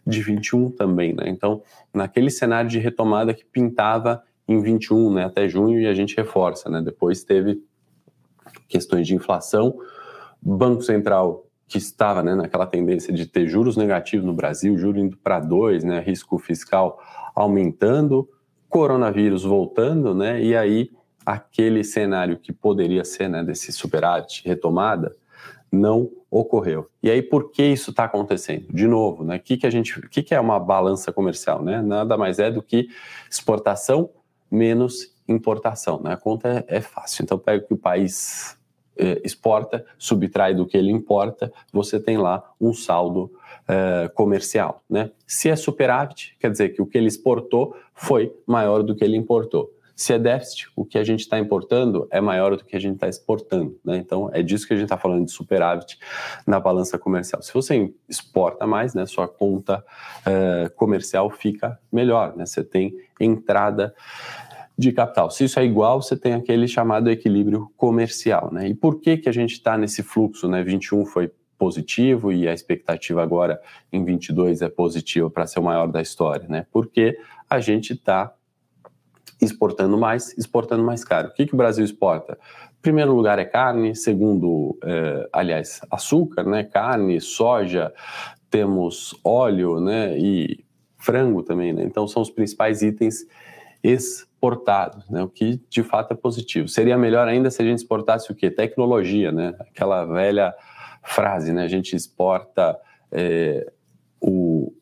de 0.07 0.21
21 0.23 0.71
também. 0.71 1.15
Né? 1.15 1.25
Então, 1.29 1.63
naquele 1.95 2.31
cenário 2.31 2.69
de 2.69 2.79
retomada 2.79 3.33
que 3.33 3.45
pintava 3.45 4.23
em 4.47 4.61
21 4.61 5.13
né, 5.13 5.25
até 5.25 5.49
junho, 5.49 5.81
e 5.81 5.87
a 5.87 5.95
gente 5.95 6.17
reforça. 6.17 6.69
Né? 6.69 6.81
Depois 6.83 7.23
teve 7.23 7.63
questões 8.69 9.07
de 9.07 9.15
inflação, 9.15 9.79
Banco 10.41 10.83
Central 10.83 11.48
que 11.69 11.77
estava 11.77 12.23
né, 12.23 12.35
naquela 12.35 12.67
tendência 12.67 13.13
de 13.13 13.27
ter 13.27 13.47
juros 13.47 13.77
negativos 13.77 14.27
no 14.27 14.33
Brasil, 14.33 14.77
juros 14.79 15.03
indo 15.03 15.17
para 15.19 15.39
dois, 15.39 15.85
né, 15.85 16.01
risco 16.01 16.39
fiscal 16.39 16.99
aumentando, 17.35 18.29
coronavírus 18.69 19.45
voltando, 19.45 20.15
né? 20.15 20.43
E 20.43 20.57
aí 20.57 20.91
aquele 21.25 21.85
cenário 21.85 22.39
que 22.39 22.53
poderia 22.53 23.05
ser, 23.05 23.29
né, 23.29 23.45
desse 23.45 23.71
superávit 23.71 24.43
retomada, 24.47 25.15
não 25.71 26.11
ocorreu. 26.31 26.89
E 27.03 27.11
aí 27.11 27.23
por 27.23 27.51
que 27.51 27.63
isso 27.63 27.91
está 27.91 28.05
acontecendo? 28.05 28.67
De 28.73 28.87
novo, 28.87 29.23
né? 29.23 29.37
O 29.37 29.41
que, 29.41 29.59
que 29.59 29.67
a 29.67 29.71
gente, 29.71 30.01
que, 30.09 30.23
que 30.23 30.35
é 30.35 30.41
uma 30.41 30.59
balança 30.59 31.13
comercial, 31.13 31.63
né? 31.63 31.83
Nada 31.83 32.17
mais 32.17 32.39
é 32.39 32.51
do 32.51 32.63
que 32.63 32.89
exportação 33.31 34.11
menos 34.51 35.15
importação, 35.29 36.01
né? 36.03 36.15
A 36.15 36.17
conta 36.17 36.49
é, 36.49 36.79
é 36.79 36.81
fácil. 36.81 37.23
Então 37.23 37.39
pega 37.39 37.63
o 37.63 37.69
que 37.69 37.75
o 37.75 37.79
país 37.79 38.58
exporta, 39.25 39.85
subtrai 39.97 40.55
do 40.55 40.67
que 40.67 40.77
ele 40.77 40.91
importa, 40.91 41.53
você 41.73 42.01
tem 42.01 42.17
lá 42.17 42.43
um 42.61 42.73
saldo 42.73 43.31
uh, 43.69 44.13
comercial. 44.15 44.83
Né? 44.89 45.11
Se 45.27 45.49
é 45.49 45.57
superávit, 45.57 46.37
quer 46.39 46.51
dizer 46.51 46.71
que 46.71 46.83
o 46.83 46.87
que 46.87 46.97
ele 46.97 47.09
exportou 47.09 47.77
foi 47.95 48.33
maior 48.47 48.83
do 48.83 48.95
que 48.95 49.05
ele 49.05 49.17
importou. 49.17 49.71
Se 49.95 50.13
é 50.13 50.19
déficit, 50.19 50.69
o 50.77 50.85
que 50.85 50.97
a 50.97 51.03
gente 51.03 51.21
está 51.21 51.41
importando 51.41 52.07
é 52.13 52.21
maior 52.21 52.57
do 52.57 52.65
que 52.65 52.77
a 52.77 52.79
gente 52.79 52.95
está 52.95 53.09
exportando. 53.09 53.77
Né? 53.85 53.97
Então, 53.97 54.31
é 54.33 54.45
disso 54.45 54.65
que 54.65 54.73
a 54.73 54.77
gente 54.77 54.85
está 54.85 54.97
falando 54.97 55.25
de 55.25 55.33
superávit 55.33 55.99
na 56.47 56.61
balança 56.61 56.97
comercial. 56.97 57.43
Se 57.43 57.53
você 57.53 57.93
exporta 58.09 58.65
mais, 58.65 58.95
né, 58.95 59.05
sua 59.07 59.27
conta 59.27 59.85
uh, 60.25 60.71
comercial 60.77 61.29
fica 61.31 61.77
melhor. 61.91 62.37
Né? 62.37 62.47
Você 62.47 62.63
tem 62.63 62.95
entrada 63.19 63.93
de 64.79 64.93
capital. 64.93 65.29
Se 65.31 65.45
isso 65.45 65.59
é 65.59 65.65
igual, 65.65 66.01
você 66.01 66.17
tem 66.17 66.35
aquele 66.35 66.69
chamado 66.69 67.11
equilíbrio 67.11 67.69
comercial, 67.77 68.53
né? 68.53 68.69
E 68.69 68.75
por 68.75 69.01
que 69.01 69.17
que 69.17 69.29
a 69.29 69.33
gente 69.33 69.55
está 69.55 69.77
nesse 69.77 70.05
fluxo, 70.05 70.49
né? 70.49 70.63
21 70.63 71.05
foi 71.05 71.33
positivo 71.59 72.31
e 72.31 72.47
a 72.47 72.55
expectativa 72.55 73.21
agora 73.21 73.61
em 73.93 74.05
22 74.05 74.63
é 74.63 74.69
positiva 74.69 75.29
para 75.29 75.49
ser 75.49 75.59
o 75.59 75.65
maior 75.65 75.89
da 75.89 76.01
história, 76.01 76.47
né? 76.49 76.65
Porque 76.71 77.19
a 77.51 77.59
gente 77.59 77.93
está 77.93 78.33
exportando 79.43 79.99
mais, 79.99 80.37
exportando 80.39 80.85
mais 80.85 81.03
caro. 81.03 81.29
O 81.29 81.33
que, 81.33 81.47
que 81.47 81.55
o 81.55 81.57
Brasil 81.57 81.85
exporta? 81.85 82.39
Primeiro 82.81 83.13
lugar 83.13 83.41
é 83.41 83.45
carne, 83.45 83.97
segundo, 83.97 84.79
é, 84.85 85.29
aliás, 85.33 85.81
açúcar, 85.91 86.45
né? 86.45 86.63
Carne, 86.63 87.21
soja, 87.21 87.93
temos 88.49 89.19
óleo, 89.25 89.81
né? 89.81 90.17
E 90.17 90.65
frango 90.97 91.43
também, 91.43 91.73
né? 91.73 91.83
Então 91.83 92.07
são 92.07 92.23
os 92.23 92.31
principais 92.31 92.81
itens 92.83 93.27
exportados, 94.39 95.11
né? 95.11 95.23
O 95.23 95.29
que 95.29 95.61
de 95.69 95.83
fato 95.83 96.13
é 96.13 96.17
positivo. 96.17 96.69
Seria 96.69 96.97
melhor 96.97 97.27
ainda 97.27 97.51
se 97.51 97.61
a 97.61 97.65
gente 97.65 97.79
exportasse 97.79 98.31
o 98.31 98.35
quê? 98.35 98.51
Tecnologia, 98.51 99.33
né? 99.33 99.55
Aquela 99.59 100.05
velha 100.05 100.55
frase, 101.03 101.53
né? 101.53 101.65
A 101.65 101.69
gente 101.69 101.97
exporta 101.97 102.79
é, 103.11 103.71
o, 104.21 104.73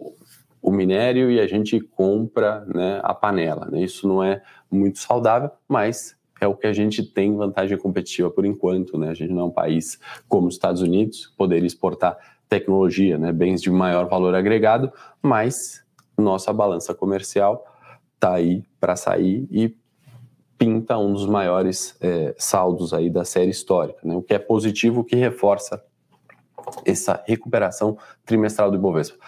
o 0.60 0.70
minério 0.70 1.30
e 1.30 1.40
a 1.40 1.46
gente 1.46 1.80
compra 1.80 2.66
né, 2.66 3.00
a 3.02 3.14
panela. 3.14 3.66
Né? 3.66 3.82
Isso 3.82 4.06
não 4.06 4.22
é 4.22 4.42
muito 4.70 4.98
saudável, 4.98 5.50
mas 5.66 6.16
é 6.38 6.46
o 6.46 6.54
que 6.54 6.66
a 6.66 6.72
gente 6.72 7.02
tem 7.02 7.34
vantagem 7.34 7.78
competitiva 7.78 8.30
por 8.30 8.44
enquanto. 8.44 8.98
Né? 8.98 9.08
A 9.08 9.14
gente 9.14 9.32
não 9.32 9.42
é 9.42 9.44
um 9.44 9.50
país 9.50 9.98
como 10.28 10.48
os 10.48 10.54
Estados 10.54 10.82
Unidos, 10.82 11.32
poderia 11.36 11.66
exportar 11.66 12.18
tecnologia, 12.48 13.18
né, 13.18 13.32
bens 13.32 13.60
de 13.60 13.68
maior 13.72 14.08
valor 14.08 14.32
agregado, 14.32 14.92
mas 15.20 15.84
nossa 16.16 16.52
balança 16.52 16.94
comercial 16.94 17.64
está 18.16 18.34
aí 18.34 18.64
para 18.80 18.96
sair 18.96 19.46
e 19.50 19.76
pinta 20.58 20.98
um 20.98 21.12
dos 21.12 21.26
maiores 21.26 21.96
é, 22.00 22.34
saldos 22.38 22.92
aí 22.92 23.10
da 23.10 23.24
série 23.24 23.50
histórica, 23.50 24.00
né? 24.02 24.16
o 24.16 24.22
que 24.22 24.34
é 24.34 24.38
positivo, 24.38 25.00
o 25.00 25.04
que 25.04 25.14
reforça 25.14 25.82
essa 26.84 27.22
recuperação 27.26 27.96
trimestral 28.24 28.70
do 28.70 28.76
Ibovespa. 28.76 29.18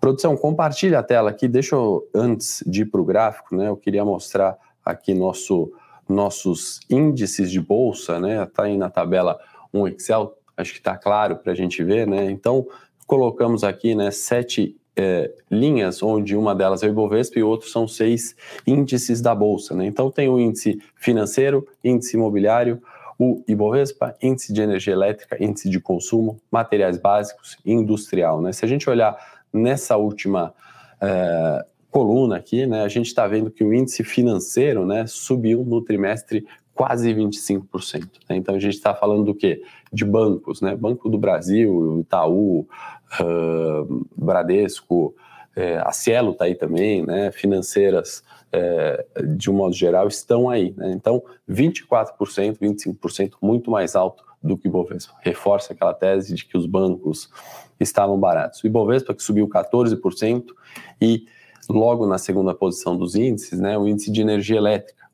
Produção, 0.00 0.36
compartilha 0.36 1.00
a 1.00 1.02
tela 1.02 1.30
aqui, 1.30 1.48
deixa 1.48 1.74
eu, 1.74 2.08
antes 2.14 2.62
de 2.66 2.82
ir 2.82 2.86
para 2.86 3.00
o 3.00 3.04
gráfico, 3.04 3.56
né, 3.56 3.68
eu 3.68 3.76
queria 3.76 4.04
mostrar 4.04 4.56
aqui 4.84 5.12
nosso, 5.12 5.72
nossos 6.08 6.78
índices 6.88 7.50
de 7.50 7.60
bolsa, 7.60 8.20
né, 8.20 8.46
tá 8.46 8.64
aí 8.64 8.76
na 8.76 8.88
tabela 8.88 9.40
um 9.74 9.88
Excel, 9.88 10.36
acho 10.56 10.72
que 10.72 10.78
está 10.78 10.96
claro 10.96 11.36
para 11.36 11.50
a 11.50 11.54
gente 11.54 11.82
ver, 11.82 12.06
né, 12.06 12.30
então 12.30 12.64
colocamos 13.08 13.64
aqui, 13.64 13.94
né, 13.96 14.12
sete 14.12 14.76
é, 14.98 15.30
linhas, 15.48 16.02
onde 16.02 16.36
uma 16.36 16.54
delas 16.54 16.82
é 16.82 16.88
o 16.88 16.90
Ibovespa 16.90 17.38
e 17.38 17.42
outros 17.42 17.70
são 17.70 17.86
seis 17.86 18.34
índices 18.66 19.20
da 19.20 19.34
bolsa, 19.34 19.74
né, 19.74 19.86
então 19.86 20.10
tem 20.10 20.28
o 20.28 20.40
índice 20.40 20.82
financeiro, 20.96 21.66
índice 21.84 22.16
imobiliário, 22.16 22.82
o 23.18 23.42
Ibovespa, 23.48 24.14
índice 24.22 24.52
de 24.52 24.60
energia 24.60 24.92
elétrica, 24.92 25.42
índice 25.42 25.68
de 25.68 25.80
consumo, 25.80 26.40
materiais 26.50 26.98
básicos 26.98 27.58
e 27.64 27.72
industrial. 27.72 28.40
Né? 28.40 28.52
Se 28.52 28.64
a 28.64 28.68
gente 28.68 28.88
olhar 28.88 29.16
nessa 29.52 29.96
última 29.96 30.54
é, 31.00 31.64
coluna 31.90 32.36
aqui, 32.36 32.64
né, 32.64 32.82
a 32.82 32.88
gente 32.88 33.06
está 33.06 33.26
vendo 33.26 33.50
que 33.50 33.64
o 33.64 33.74
índice 33.74 34.04
financeiro 34.04 34.86
né, 34.86 35.04
subiu 35.08 35.64
no 35.64 35.82
trimestre 35.82 36.46
quase 36.78 37.12
25%. 37.12 38.04
Né? 38.30 38.36
Então 38.36 38.54
a 38.54 38.58
gente 38.60 38.74
está 38.74 38.94
falando 38.94 39.24
do 39.24 39.34
quê? 39.34 39.64
De 39.92 40.04
bancos, 40.04 40.60
né? 40.60 40.76
Banco 40.76 41.08
do 41.08 41.18
Brasil, 41.18 41.98
Itaú, 42.02 42.68
uh, 43.20 44.06
Bradesco, 44.16 45.12
é, 45.56 45.78
a 45.78 45.90
Cielo 45.90 46.30
está 46.30 46.44
aí 46.44 46.54
também, 46.54 47.04
né? 47.04 47.32
Financeiras 47.32 48.22
é, 48.52 49.04
de 49.36 49.50
um 49.50 49.54
modo 49.54 49.74
geral 49.74 50.06
estão 50.06 50.48
aí. 50.48 50.72
Né? 50.76 50.92
Então 50.92 51.20
24%, 51.50 52.58
25%, 52.60 53.32
muito 53.42 53.72
mais 53.72 53.96
alto 53.96 54.22
do 54.40 54.56
que 54.56 54.68
o 54.68 54.70
Bovespa. 54.70 55.14
Reforça 55.20 55.72
aquela 55.72 55.92
tese 55.92 56.32
de 56.32 56.44
que 56.44 56.56
os 56.56 56.64
bancos 56.64 57.28
estavam 57.80 58.16
baratos. 58.20 58.62
O 58.62 58.68
Ibovespa 58.68 59.12
que 59.12 59.22
subiu 59.22 59.48
14% 59.48 60.44
e 61.00 61.26
logo 61.68 62.06
na 62.06 62.18
segunda 62.18 62.54
posição 62.54 62.96
dos 62.96 63.16
índices, 63.16 63.58
né, 63.58 63.76
o 63.76 63.88
índice 63.88 64.12
de 64.12 64.20
energia 64.20 64.58
elétrica 64.58 65.08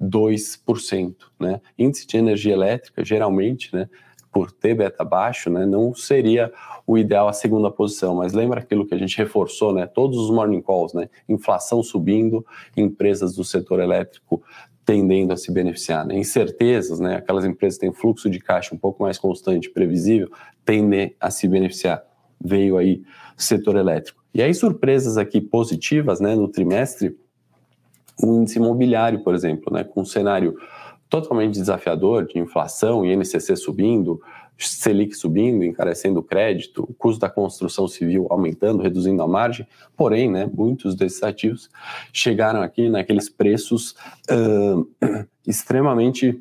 11.2%, 0.00 1.14
né? 1.38 1.60
Índice 1.78 2.06
de 2.06 2.16
energia 2.16 2.52
elétrica 2.52 3.04
geralmente, 3.04 3.74
né, 3.74 3.88
por 4.32 4.52
ter 4.52 4.74
beta 4.74 5.04
baixo, 5.04 5.50
né, 5.50 5.64
não 5.64 5.94
seria 5.94 6.52
o 6.86 6.98
ideal 6.98 7.28
a 7.28 7.32
segunda 7.32 7.70
posição, 7.70 8.14
mas 8.14 8.34
lembra 8.34 8.60
aquilo 8.60 8.86
que 8.86 8.94
a 8.94 8.98
gente 8.98 9.16
reforçou, 9.16 9.72
né, 9.72 9.86
todos 9.86 10.18
os 10.18 10.30
morning 10.30 10.60
calls, 10.60 10.92
né, 10.92 11.08
inflação 11.28 11.82
subindo, 11.82 12.44
empresas 12.76 13.34
do 13.34 13.42
setor 13.42 13.80
elétrico 13.80 14.42
tendendo 14.88 15.34
a 15.34 15.36
se 15.36 15.52
beneficiar. 15.52 16.06
Né? 16.06 16.16
Incertezas, 16.16 16.98
né? 16.98 17.16
aquelas 17.16 17.44
empresas 17.44 17.78
que 17.78 17.84
têm 17.84 17.92
fluxo 17.92 18.30
de 18.30 18.38
caixa 18.38 18.74
um 18.74 18.78
pouco 18.78 19.02
mais 19.02 19.18
constante, 19.18 19.68
previsível, 19.68 20.30
tendem 20.64 21.14
a 21.20 21.30
se 21.30 21.46
beneficiar. 21.46 22.02
Veio 22.42 22.78
aí 22.78 23.02
setor 23.36 23.76
elétrico. 23.76 24.24
E 24.32 24.40
aí, 24.40 24.54
surpresas 24.54 25.18
aqui 25.18 25.42
positivas 25.42 26.20
né, 26.20 26.34
no 26.34 26.48
trimestre, 26.48 27.14
o 28.22 28.40
índice 28.40 28.58
imobiliário, 28.58 29.20
por 29.20 29.34
exemplo, 29.34 29.72
né, 29.72 29.84
com 29.84 30.02
um 30.02 30.04
cenário 30.04 30.56
totalmente 31.08 31.54
desafiador 31.54 32.26
de 32.26 32.38
inflação 32.38 33.04
INCC 33.04 33.56
subindo, 33.56 34.20
Selic 34.58 35.14
subindo, 35.14 35.64
encarecendo 35.64 36.18
o 36.18 36.22
crédito, 36.22 36.82
o 36.82 36.92
custo 36.94 37.20
da 37.20 37.30
construção 37.30 37.86
civil 37.86 38.26
aumentando, 38.28 38.82
reduzindo 38.82 39.22
a 39.22 39.28
margem, 39.28 39.66
porém, 39.96 40.30
né, 40.30 40.50
muitos 40.52 40.96
desses 40.96 41.22
ativos 41.22 41.70
chegaram 42.12 42.60
aqui 42.60 42.88
naqueles 42.88 43.28
preços 43.28 43.94
uh, 44.30 44.86
extremamente 45.46 46.38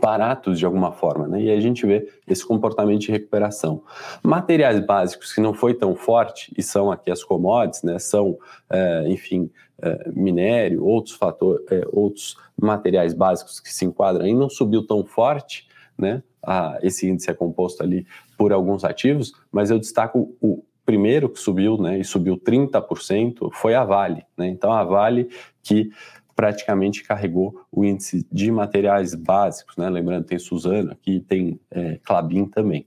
baratos 0.00 0.58
de 0.58 0.64
alguma 0.64 0.92
forma, 0.92 1.28
né? 1.28 1.42
E 1.42 1.50
a 1.50 1.60
gente 1.60 1.86
vê 1.86 2.08
esse 2.26 2.46
comportamento 2.46 3.00
de 3.00 3.12
recuperação. 3.12 3.82
Materiais 4.22 4.84
básicos 4.84 5.32
que 5.32 5.40
não 5.40 5.52
foi 5.52 5.74
tão 5.74 5.94
forte 5.94 6.52
e 6.56 6.62
são 6.62 6.90
aqui 6.90 7.10
as 7.10 7.22
commodities, 7.22 7.82
né? 7.82 7.98
São, 7.98 8.38
é, 8.70 9.08
enfim, 9.08 9.50
é, 9.80 10.10
minério, 10.10 10.84
outros 10.84 11.14
fatores, 11.16 11.64
é, 11.70 11.82
outros 11.92 12.36
materiais 12.60 13.12
básicos 13.12 13.60
que 13.60 13.72
se 13.72 13.84
enquadram 13.84 14.24
aí 14.24 14.34
não 14.34 14.48
subiu 14.48 14.86
tão 14.86 15.04
forte, 15.04 15.68
né? 15.98 16.22
a, 16.46 16.78
esse 16.80 17.08
índice 17.08 17.28
é 17.28 17.34
composto 17.34 17.82
ali 17.82 18.06
por 18.38 18.52
alguns 18.52 18.84
ativos, 18.84 19.32
mas 19.50 19.70
eu 19.70 19.78
destaco 19.78 20.34
o 20.40 20.62
primeiro 20.84 21.28
que 21.28 21.40
subiu, 21.40 21.76
né, 21.76 21.98
e 21.98 22.04
subiu 22.04 22.36
30%, 22.38 23.50
foi 23.52 23.74
a 23.74 23.84
Vale, 23.84 24.24
né? 24.36 24.46
Então 24.46 24.72
a 24.72 24.84
Vale 24.84 25.28
que 25.60 25.90
praticamente 26.36 27.02
carregou 27.02 27.62
o 27.72 27.82
índice 27.82 28.26
de 28.30 28.52
materiais 28.52 29.14
básicos, 29.14 29.76
né? 29.78 29.88
Lembrando, 29.88 30.26
tem 30.26 30.38
Suzano 30.38 30.92
aqui, 30.92 31.18
tem 31.18 31.58
é, 31.70 31.98
Clabin 32.04 32.44
também. 32.44 32.86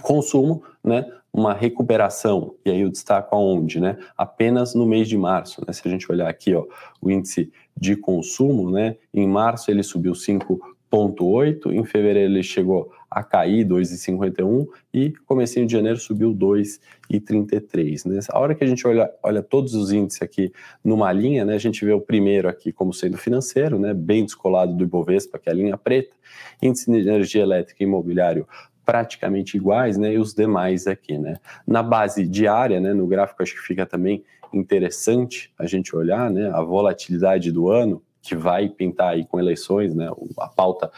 Consumo, 0.00 0.62
né? 0.82 1.06
Uma 1.30 1.52
recuperação, 1.54 2.54
e 2.64 2.70
aí 2.70 2.80
eu 2.80 2.90
destaco 2.90 3.34
aonde, 3.34 3.80
né? 3.80 3.98
Apenas 4.16 4.74
no 4.74 4.86
mês 4.86 5.08
de 5.08 5.16
março, 5.16 5.62
né? 5.66 5.72
Se 5.72 5.86
a 5.86 5.90
gente 5.90 6.10
olhar 6.10 6.28
aqui, 6.28 6.54
ó, 6.54 6.66
o 7.00 7.10
índice 7.10 7.52
de 7.76 7.96
consumo, 7.96 8.70
né? 8.70 8.96
Em 9.12 9.28
março 9.28 9.70
ele 9.70 9.82
subiu 9.82 10.14
5 10.14 10.71
0,8, 10.92 11.72
em 11.72 11.84
fevereiro 11.84 12.32
ele 12.32 12.42
chegou 12.42 12.92
a 13.10 13.22
cair 13.22 13.66
2,51 13.66 14.66
e 14.92 15.10
comecinho 15.26 15.66
de 15.66 15.72
janeiro 15.72 15.98
subiu 15.98 16.34
2,33. 16.34 18.08
Né? 18.08 18.20
A 18.30 18.38
hora 18.38 18.54
que 18.54 18.62
a 18.62 18.66
gente 18.66 18.86
olha, 18.86 19.10
olha 19.22 19.42
todos 19.42 19.74
os 19.74 19.90
índices 19.90 20.20
aqui 20.20 20.52
numa 20.84 21.10
linha, 21.12 21.44
né, 21.44 21.54
a 21.54 21.58
gente 21.58 21.84
vê 21.84 21.92
o 21.92 22.00
primeiro 22.00 22.48
aqui 22.48 22.72
como 22.72 22.92
sendo 22.92 23.16
financeiro, 23.16 23.78
né, 23.78 23.94
bem 23.94 24.24
descolado 24.24 24.74
do 24.74 24.84
Ibovespa, 24.84 25.38
que 25.38 25.48
é 25.48 25.52
a 25.52 25.54
linha 25.54 25.78
preta, 25.78 26.14
índice 26.60 26.90
de 26.90 26.98
energia 26.98 27.42
elétrica 27.42 27.82
e 27.82 27.86
imobiliário 27.86 28.46
praticamente 28.84 29.56
iguais, 29.56 29.96
né, 29.96 30.12
e 30.14 30.18
os 30.18 30.34
demais 30.34 30.86
aqui, 30.86 31.16
né. 31.16 31.36
Na 31.66 31.82
base 31.82 32.26
diária, 32.26 32.80
né, 32.80 32.92
no 32.92 33.06
gráfico 33.06 33.42
acho 33.42 33.54
que 33.54 33.62
fica 33.62 33.86
também 33.86 34.24
interessante 34.52 35.52
a 35.58 35.66
gente 35.66 35.94
olhar, 35.96 36.30
né, 36.30 36.50
a 36.50 36.60
volatilidade 36.62 37.50
do 37.50 37.70
ano, 37.70 38.02
que 38.22 38.36
vai 38.36 38.68
pintar 38.68 39.14
aí 39.14 39.26
com 39.26 39.38
eleições, 39.38 39.94
né? 39.94 40.08
A 40.38 40.48
pauta 40.48 40.90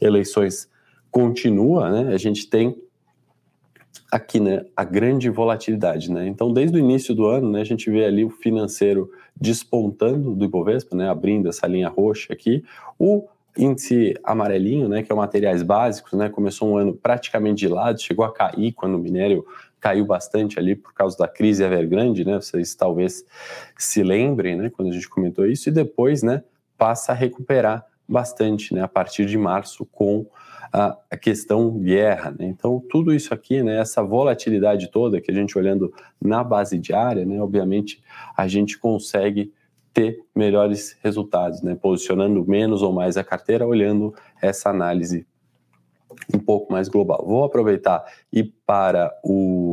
eleições 0.00 0.70
continua, 1.10 1.90
né? 1.90 2.14
A 2.14 2.18
gente 2.18 2.48
tem 2.48 2.76
aqui, 4.10 4.40
né, 4.40 4.64
a 4.76 4.82
grande 4.82 5.30
volatilidade, 5.30 6.10
né? 6.10 6.26
Então, 6.26 6.52
desde 6.52 6.76
o 6.76 6.80
início 6.80 7.14
do 7.14 7.26
ano, 7.26 7.50
né, 7.50 7.60
a 7.60 7.64
gente 7.64 7.88
vê 7.90 8.04
ali 8.04 8.24
o 8.24 8.30
financeiro 8.30 9.10
despontando 9.40 10.34
do 10.34 10.44
Ibovespa, 10.44 10.96
né, 10.96 11.08
abrindo 11.08 11.48
essa 11.48 11.66
linha 11.66 11.88
roxa 11.88 12.32
aqui, 12.32 12.64
o 12.98 13.28
índice 13.56 14.14
amarelinho, 14.24 14.88
né, 14.88 15.02
que 15.02 15.12
é 15.12 15.14
o 15.14 15.18
materiais 15.18 15.62
básicos, 15.62 16.12
né, 16.12 16.28
começou 16.28 16.68
um 16.68 16.76
ano 16.76 16.94
praticamente 16.94 17.60
de 17.60 17.68
lado, 17.68 18.00
chegou 18.00 18.24
a 18.24 18.32
cair 18.32 18.72
quando 18.72 18.96
o 18.96 18.98
minério 18.98 19.44
caiu 19.78 20.04
bastante 20.04 20.58
ali 20.58 20.74
por 20.74 20.92
causa 20.92 21.16
da 21.16 21.26
crise 21.26 21.62
Evergrande, 21.62 22.24
né, 22.24 22.40
vocês 22.40 22.74
talvez 22.74 23.24
se 23.78 24.02
lembrem, 24.02 24.56
né, 24.56 24.70
quando 24.70 24.88
a 24.88 24.92
gente 24.92 25.08
comentou 25.08 25.46
isso, 25.46 25.68
e 25.68 25.72
depois, 25.72 26.22
né, 26.22 26.42
passa 26.80 27.12
a 27.12 27.14
recuperar 27.14 27.84
bastante 28.08 28.72
né, 28.72 28.80
a 28.80 28.88
partir 28.88 29.26
de 29.26 29.36
março 29.36 29.84
com 29.84 30.26
a, 30.72 30.96
questão 31.20 31.78
guerra. 31.78 32.30
Né? 32.30 32.46
Então, 32.46 32.82
tudo 32.90 33.12
isso 33.12 33.34
aqui, 33.34 33.62
né, 33.62 33.78
essa 33.78 34.02
volatilidade 34.02 34.90
toda 34.90 35.20
que 35.20 35.30
a 35.30 35.34
gente 35.34 35.58
olhando 35.58 35.92
na 36.18 36.42
base 36.42 36.78
diária, 36.78 37.26
né, 37.26 37.38
obviamente 37.38 38.02
a 38.34 38.48
gente 38.48 38.78
consegue 38.78 39.52
ter 39.92 40.24
melhores 40.34 40.96
resultados, 41.02 41.60
né? 41.62 41.74
posicionando 41.74 42.46
menos 42.46 42.80
ou 42.80 42.92
mais 42.92 43.16
a 43.16 43.24
carteira, 43.24 43.66
olhando 43.66 44.14
essa 44.40 44.70
análise 44.70 45.26
um 46.32 46.38
pouco 46.38 46.72
mais 46.72 46.88
global. 46.88 47.24
Vou 47.26 47.44
aproveitar 47.44 48.04
e 48.32 48.44
para 48.44 49.12
o 49.22 49.69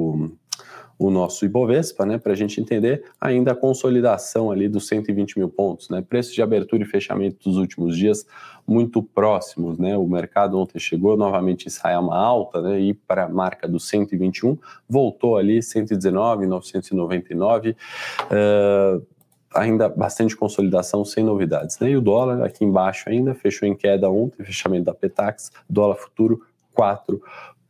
o 0.99 1.11
nosso 1.11 1.45
Ibovespa, 1.45 2.05
né, 2.05 2.17
para 2.17 2.33
a 2.33 2.35
gente 2.35 2.59
entender 2.59 3.03
ainda 3.21 3.51
a 3.51 3.55
consolidação 3.55 4.49
ali 4.49 4.67
dos 4.67 4.87
120 4.87 5.37
mil 5.37 5.49
pontos, 5.49 5.89
né, 5.89 6.01
preços 6.01 6.33
de 6.33 6.41
abertura 6.41 6.83
e 6.83 6.85
fechamento 6.85 7.37
dos 7.47 7.57
últimos 7.57 7.95
dias 7.95 8.25
muito 8.65 9.03
próximos, 9.03 9.77
né, 9.77 9.95
o 9.95 10.07
mercado 10.07 10.57
ontem 10.57 10.79
chegou 10.79 11.15
novamente 11.15 11.67
em 11.67 11.97
uma 11.97 12.17
alta, 12.17 12.61
né, 12.61 12.79
e 12.79 12.93
para 12.93 13.25
a 13.25 13.29
marca 13.29 13.67
dos 13.67 13.87
121, 13.87 14.57
voltou 14.89 15.37
ali 15.37 15.61
119, 15.61 16.47
999, 16.47 17.71
uh, 17.71 19.05
ainda 19.53 19.87
bastante 19.87 20.35
consolidação 20.35 21.05
sem 21.05 21.23
novidades, 21.23 21.79
né, 21.79 21.91
e 21.91 21.97
o 21.97 22.01
dólar 22.01 22.43
aqui 22.43 22.65
embaixo 22.65 23.07
ainda 23.07 23.35
fechou 23.35 23.67
em 23.67 23.75
queda 23.75 24.09
ontem, 24.09 24.43
fechamento 24.43 24.85
da 24.85 24.93
Petax, 24.93 25.51
dólar 25.69 25.95
futuro 25.95 26.41
4 26.73 27.21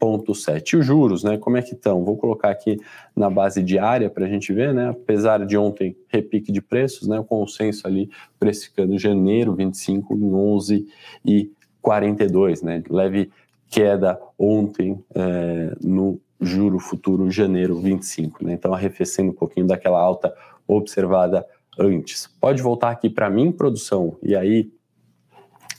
0,7. 0.02 0.74
E 0.74 0.78
os 0.78 0.86
juros, 0.86 1.24
né? 1.24 1.38
Como 1.38 1.58
é 1.58 1.62
que 1.62 1.74
estão? 1.74 2.04
Vou 2.04 2.18
colocar 2.18 2.50
aqui 2.50 2.78
na 3.16 3.30
base 3.30 3.64
diária 3.64 4.10
para 4.10 4.26
a 4.26 4.30
gente 4.30 4.54
ver, 4.54 4.74
né? 4.74 4.90
Apesar 4.90 5.46
de 5.46 5.58
ontem 5.58 5.96
repique 6.08 6.52
de 6.52 6.62
preços, 6.62 7.08
né? 7.08 7.20
O 7.20 7.24
consenso 7.24 7.88
ali 7.88 8.10
precificando 8.40 8.98
janeiro 8.98 9.56
25 9.56 10.16
em 10.16 10.34
11 10.34 10.88
e 11.26 11.52
42, 11.82 12.62
né? 12.62 12.84
Leve 12.90 13.32
queda 13.70 14.20
ontem 14.38 15.04
é, 15.14 15.76
no 15.82 16.20
juro 16.40 16.80
futuro 16.80 17.30
janeiro 17.32 17.76
25, 17.76 18.46
né? 18.46 18.54
Então 18.54 18.74
arrefecendo 18.74 19.32
um 19.32 19.36
pouquinho 19.36 19.68
daquela 19.68 20.00
alta 20.00 20.34
observada 20.68 21.46
antes. 21.80 22.28
Pode 22.40 22.62
voltar 22.62 22.90
aqui 22.90 23.10
para 23.10 23.30
mim, 23.30 23.52
produção, 23.52 24.18
e 24.22 24.36
aí 24.36 24.72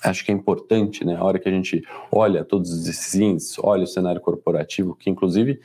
acho 0.05 0.25
que 0.25 0.31
é 0.31 0.35
importante, 0.35 1.05
né, 1.05 1.17
a 1.17 1.25
hora 1.25 1.39
que 1.39 1.49
a 1.49 1.53
gente 1.53 1.83
olha 2.11 2.45
todos 2.45 2.87
esses 2.89 3.15
índices, 3.15 3.57
olha 3.63 3.85
o 3.85 3.87
cenário 3.87 4.21
corporativo, 4.21 4.95
que 4.95 5.11
inclusive, 5.11 5.61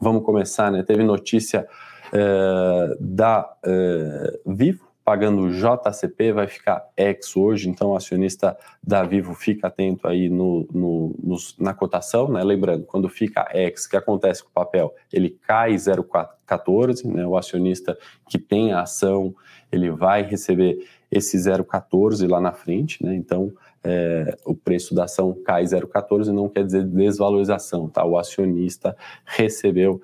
vamos 0.00 0.24
começar, 0.24 0.70
né, 0.70 0.82
teve 0.82 1.02
notícia 1.02 1.66
é, 2.12 2.96
da 3.00 3.50
é, 3.64 4.40
Vivo 4.46 4.92
pagando 5.04 5.50
JCP, 5.50 6.32
vai 6.32 6.46
ficar 6.46 6.88
ex 6.96 7.36
hoje, 7.36 7.68
então 7.68 7.90
o 7.90 7.96
acionista 7.96 8.56
da 8.82 9.02
Vivo 9.02 9.34
fica 9.34 9.66
atento 9.66 10.06
aí 10.06 10.28
no, 10.28 10.66
no, 10.72 11.14
no, 11.22 11.36
na 11.58 11.74
cotação, 11.74 12.28
né? 12.28 12.42
Lembrando, 12.44 12.84
quando 12.84 13.08
fica 13.08 13.48
ex, 13.52 13.84
o 13.84 13.90
que 13.90 13.96
acontece 13.96 14.42
com 14.42 14.50
o 14.50 14.52
papel? 14.52 14.94
Ele 15.12 15.30
cai 15.46 15.74
0,14, 15.74 17.04
né? 17.04 17.26
O 17.26 17.36
acionista 17.36 17.98
que 18.28 18.38
tem 18.38 18.72
a 18.72 18.82
ação, 18.82 19.34
ele 19.72 19.90
vai 19.90 20.22
receber 20.22 20.78
esse 21.12 21.36
0,14 21.36 22.26
lá 22.26 22.40
na 22.40 22.52
frente, 22.52 23.04
né? 23.04 23.14
Então, 23.14 23.52
é, 23.84 24.34
o 24.46 24.54
preço 24.54 24.94
da 24.94 25.04
ação 25.04 25.36
cai 25.44 25.64
0,14 25.64 26.28
não 26.28 26.48
quer 26.48 26.64
dizer 26.64 26.84
desvalorização, 26.84 27.88
tá? 27.88 28.02
O 28.04 28.16
acionista 28.16 28.96
recebeu 29.26 30.00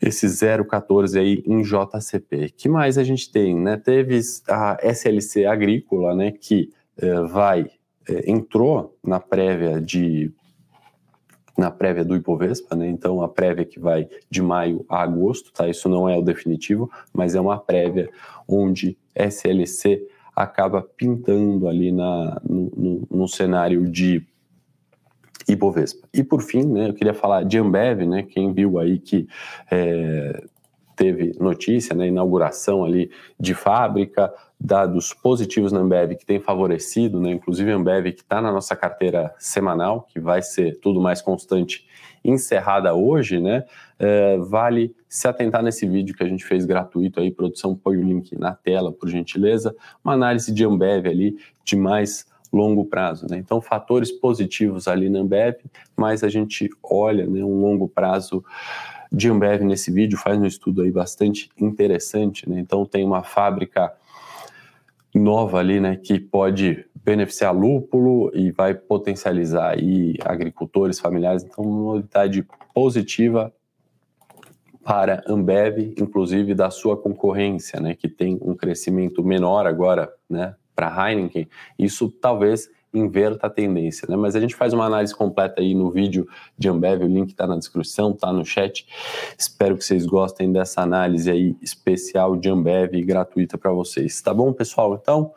esse 0.00 0.26
0,14 0.26 1.18
aí 1.18 1.42
em 1.44 1.62
JCP. 1.62 2.50
que 2.56 2.68
mais 2.68 2.98
a 2.98 3.04
gente 3.04 3.30
tem, 3.30 3.54
né? 3.58 3.76
Teve 3.76 4.20
a 4.48 4.78
SLC 4.82 5.44
Agrícola, 5.44 6.14
né, 6.14 6.32
que 6.32 6.70
é, 6.96 7.20
vai 7.22 7.66
é, 8.08 8.30
entrou 8.30 8.96
na 9.02 9.18
prévia 9.18 9.80
de 9.80 10.32
na 11.56 11.70
prévia 11.70 12.04
do 12.04 12.16
Ibovespa, 12.16 12.74
né? 12.74 12.88
Então 12.88 13.22
a 13.22 13.28
prévia 13.28 13.64
que 13.64 13.78
vai 13.78 14.08
de 14.30 14.40
maio 14.40 14.84
a 14.88 15.02
agosto, 15.02 15.52
tá? 15.52 15.68
Isso 15.68 15.88
não 15.88 16.08
é 16.08 16.16
o 16.16 16.22
definitivo, 16.22 16.90
mas 17.12 17.34
é 17.34 17.40
uma 17.40 17.58
prévia 17.58 18.10
onde 18.48 18.96
SLC 19.14 20.02
acaba 20.34 20.82
pintando 20.82 21.68
ali 21.68 21.92
na, 21.92 22.40
no, 22.48 22.72
no, 22.76 23.08
no 23.10 23.28
cenário 23.28 23.88
de 23.88 24.26
Ibovespa. 25.48 26.08
E 26.14 26.22
por 26.22 26.42
fim, 26.42 26.64
né, 26.64 26.88
eu 26.88 26.94
queria 26.94 27.14
falar 27.14 27.44
de 27.44 27.58
Ambev, 27.58 28.06
né, 28.06 28.22
quem 28.22 28.52
viu 28.52 28.78
aí 28.78 28.98
que 28.98 29.28
é, 29.70 30.44
teve 30.96 31.32
notícia, 31.38 31.94
né, 31.94 32.06
inauguração 32.06 32.84
ali 32.84 33.10
de 33.38 33.54
fábrica, 33.54 34.32
dados 34.60 35.12
positivos 35.12 35.72
na 35.72 35.80
Ambev 35.80 36.14
que 36.14 36.24
tem 36.24 36.38
favorecido, 36.38 37.20
né, 37.20 37.30
inclusive 37.30 37.72
a 37.72 37.76
Ambev 37.76 38.12
que 38.12 38.22
está 38.22 38.40
na 38.40 38.52
nossa 38.52 38.76
carteira 38.76 39.34
semanal, 39.38 40.02
que 40.02 40.20
vai 40.20 40.42
ser 40.42 40.78
tudo 40.80 41.00
mais 41.00 41.20
constante, 41.20 41.86
encerrada 42.24 42.94
hoje, 42.94 43.40
né, 43.40 43.64
é, 43.98 44.38
vale 44.38 44.94
se 45.08 45.26
atentar 45.26 45.62
nesse 45.62 45.86
vídeo 45.86 46.14
que 46.14 46.22
a 46.22 46.28
gente 46.28 46.44
fez 46.44 46.64
gratuito 46.64 47.20
aí, 47.20 47.30
produção, 47.30 47.74
põe 47.74 47.96
o 47.96 48.02
link 48.02 48.38
na 48.38 48.54
tela, 48.54 48.92
por 48.92 49.08
gentileza, 49.08 49.74
uma 50.04 50.14
análise 50.14 50.52
de 50.52 50.64
Ambev 50.64 51.06
ali, 51.06 51.36
de 51.64 51.74
mais 51.74 52.24
longo 52.52 52.84
prazo, 52.84 53.26
né, 53.28 53.38
então 53.38 53.60
fatores 53.60 54.12
positivos 54.12 54.86
ali 54.86 55.10
na 55.10 55.18
Ambev, 55.18 55.56
mas 55.96 56.22
a 56.22 56.28
gente 56.28 56.70
olha, 56.82 57.26
né, 57.26 57.42
um 57.42 57.60
longo 57.60 57.88
prazo 57.88 58.44
de 59.12 59.28
Ambev 59.28 59.62
nesse 59.62 59.90
vídeo, 59.90 60.18
faz 60.18 60.38
um 60.38 60.46
estudo 60.46 60.82
aí 60.82 60.90
bastante 60.90 61.50
interessante, 61.60 62.48
né, 62.48 62.58
então 62.58 62.86
tem 62.86 63.04
uma 63.04 63.22
fábrica 63.22 63.92
nova 65.14 65.58
ali, 65.58 65.78
né, 65.78 65.96
que 65.96 66.18
pode 66.18 66.86
beneficiar 67.04 67.54
lúpulo 67.54 68.30
e 68.34 68.50
vai 68.50 68.74
potencializar 68.74 69.74
aí 69.74 70.14
agricultores 70.24 70.98
familiares. 70.98 71.42
Então, 71.42 71.64
uma 71.64 71.94
novidade 71.94 72.46
positiva 72.72 73.52
para 74.82 75.22
Ambev, 75.28 75.94
inclusive 75.98 76.54
da 76.54 76.70
sua 76.70 76.96
concorrência, 76.96 77.80
né, 77.80 77.94
que 77.94 78.08
tem 78.08 78.38
um 78.40 78.54
crescimento 78.54 79.22
menor 79.22 79.66
agora, 79.66 80.12
né, 80.30 80.54
para 80.74 81.10
Heineken. 81.10 81.48
Isso 81.78 82.08
talvez 82.08 82.70
inverta 82.92 83.46
a 83.46 83.50
tendência, 83.50 84.06
né? 84.08 84.16
Mas 84.16 84.36
a 84.36 84.40
gente 84.40 84.54
faz 84.54 84.72
uma 84.72 84.84
análise 84.84 85.14
completa 85.14 85.60
aí 85.60 85.74
no 85.74 85.90
vídeo 85.90 86.26
de 86.58 86.68
Ambev, 86.68 87.02
o 87.02 87.06
link 87.06 87.30
está 87.30 87.46
na 87.46 87.56
descrição, 87.56 88.10
está 88.10 88.32
no 88.32 88.44
chat. 88.44 88.86
Espero 89.38 89.76
que 89.76 89.84
vocês 89.84 90.06
gostem 90.06 90.52
dessa 90.52 90.82
análise 90.82 91.30
aí 91.30 91.56
especial 91.62 92.36
de 92.36 92.48
Ambev 92.48 92.92
gratuita 93.02 93.56
para 93.56 93.72
vocês. 93.72 94.20
Tá 94.20 94.34
bom, 94.34 94.52
pessoal? 94.52 94.98
Então, 95.00 95.32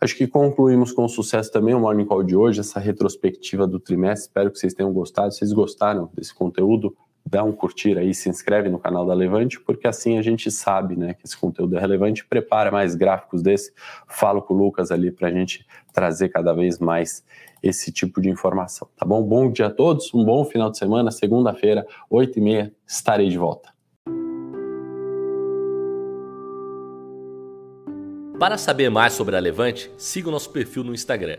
acho 0.00 0.16
que 0.16 0.26
concluímos 0.26 0.92
com 0.92 1.06
sucesso 1.08 1.52
também 1.52 1.74
o 1.74 1.80
Morning 1.80 2.04
Call 2.04 2.22
de 2.22 2.34
hoje, 2.34 2.60
essa 2.60 2.80
retrospectiva 2.80 3.66
do 3.66 3.78
trimestre. 3.78 4.28
Espero 4.28 4.50
que 4.50 4.58
vocês 4.58 4.74
tenham 4.74 4.92
gostado. 4.92 5.32
Vocês 5.32 5.52
gostaram 5.52 6.10
desse 6.14 6.34
conteúdo, 6.34 6.96
dá 7.32 7.42
um 7.42 7.50
curtir 7.50 7.96
aí, 7.96 8.12
se 8.12 8.28
inscreve 8.28 8.68
no 8.68 8.78
canal 8.78 9.06
da 9.06 9.14
Levante, 9.14 9.58
porque 9.58 9.88
assim 9.88 10.18
a 10.18 10.22
gente 10.22 10.50
sabe 10.50 10.96
né, 10.96 11.14
que 11.14 11.24
esse 11.24 11.34
conteúdo 11.34 11.74
é 11.78 11.80
relevante, 11.80 12.26
prepara 12.26 12.70
mais 12.70 12.94
gráficos 12.94 13.40
desse, 13.40 13.72
falo 14.06 14.42
com 14.42 14.52
o 14.52 14.56
Lucas 14.58 14.90
ali 14.90 15.10
para 15.10 15.28
a 15.28 15.30
gente 15.30 15.66
trazer 15.94 16.28
cada 16.28 16.52
vez 16.52 16.78
mais 16.78 17.24
esse 17.62 17.90
tipo 17.90 18.20
de 18.20 18.28
informação, 18.28 18.86
tá 18.98 19.06
bom? 19.06 19.22
Bom 19.22 19.50
dia 19.50 19.68
a 19.68 19.70
todos, 19.70 20.12
um 20.12 20.22
bom 20.22 20.44
final 20.44 20.70
de 20.70 20.76
semana, 20.76 21.10
segunda-feira, 21.10 21.86
8h30, 22.12 22.70
estarei 22.86 23.30
de 23.30 23.38
volta. 23.38 23.72
Para 28.38 28.58
saber 28.58 28.90
mais 28.90 29.14
sobre 29.14 29.36
a 29.36 29.40
Levante, 29.40 29.90
siga 29.96 30.28
o 30.28 30.32
nosso 30.32 30.50
perfil 30.50 30.84
no 30.84 30.92
Instagram 30.92 31.38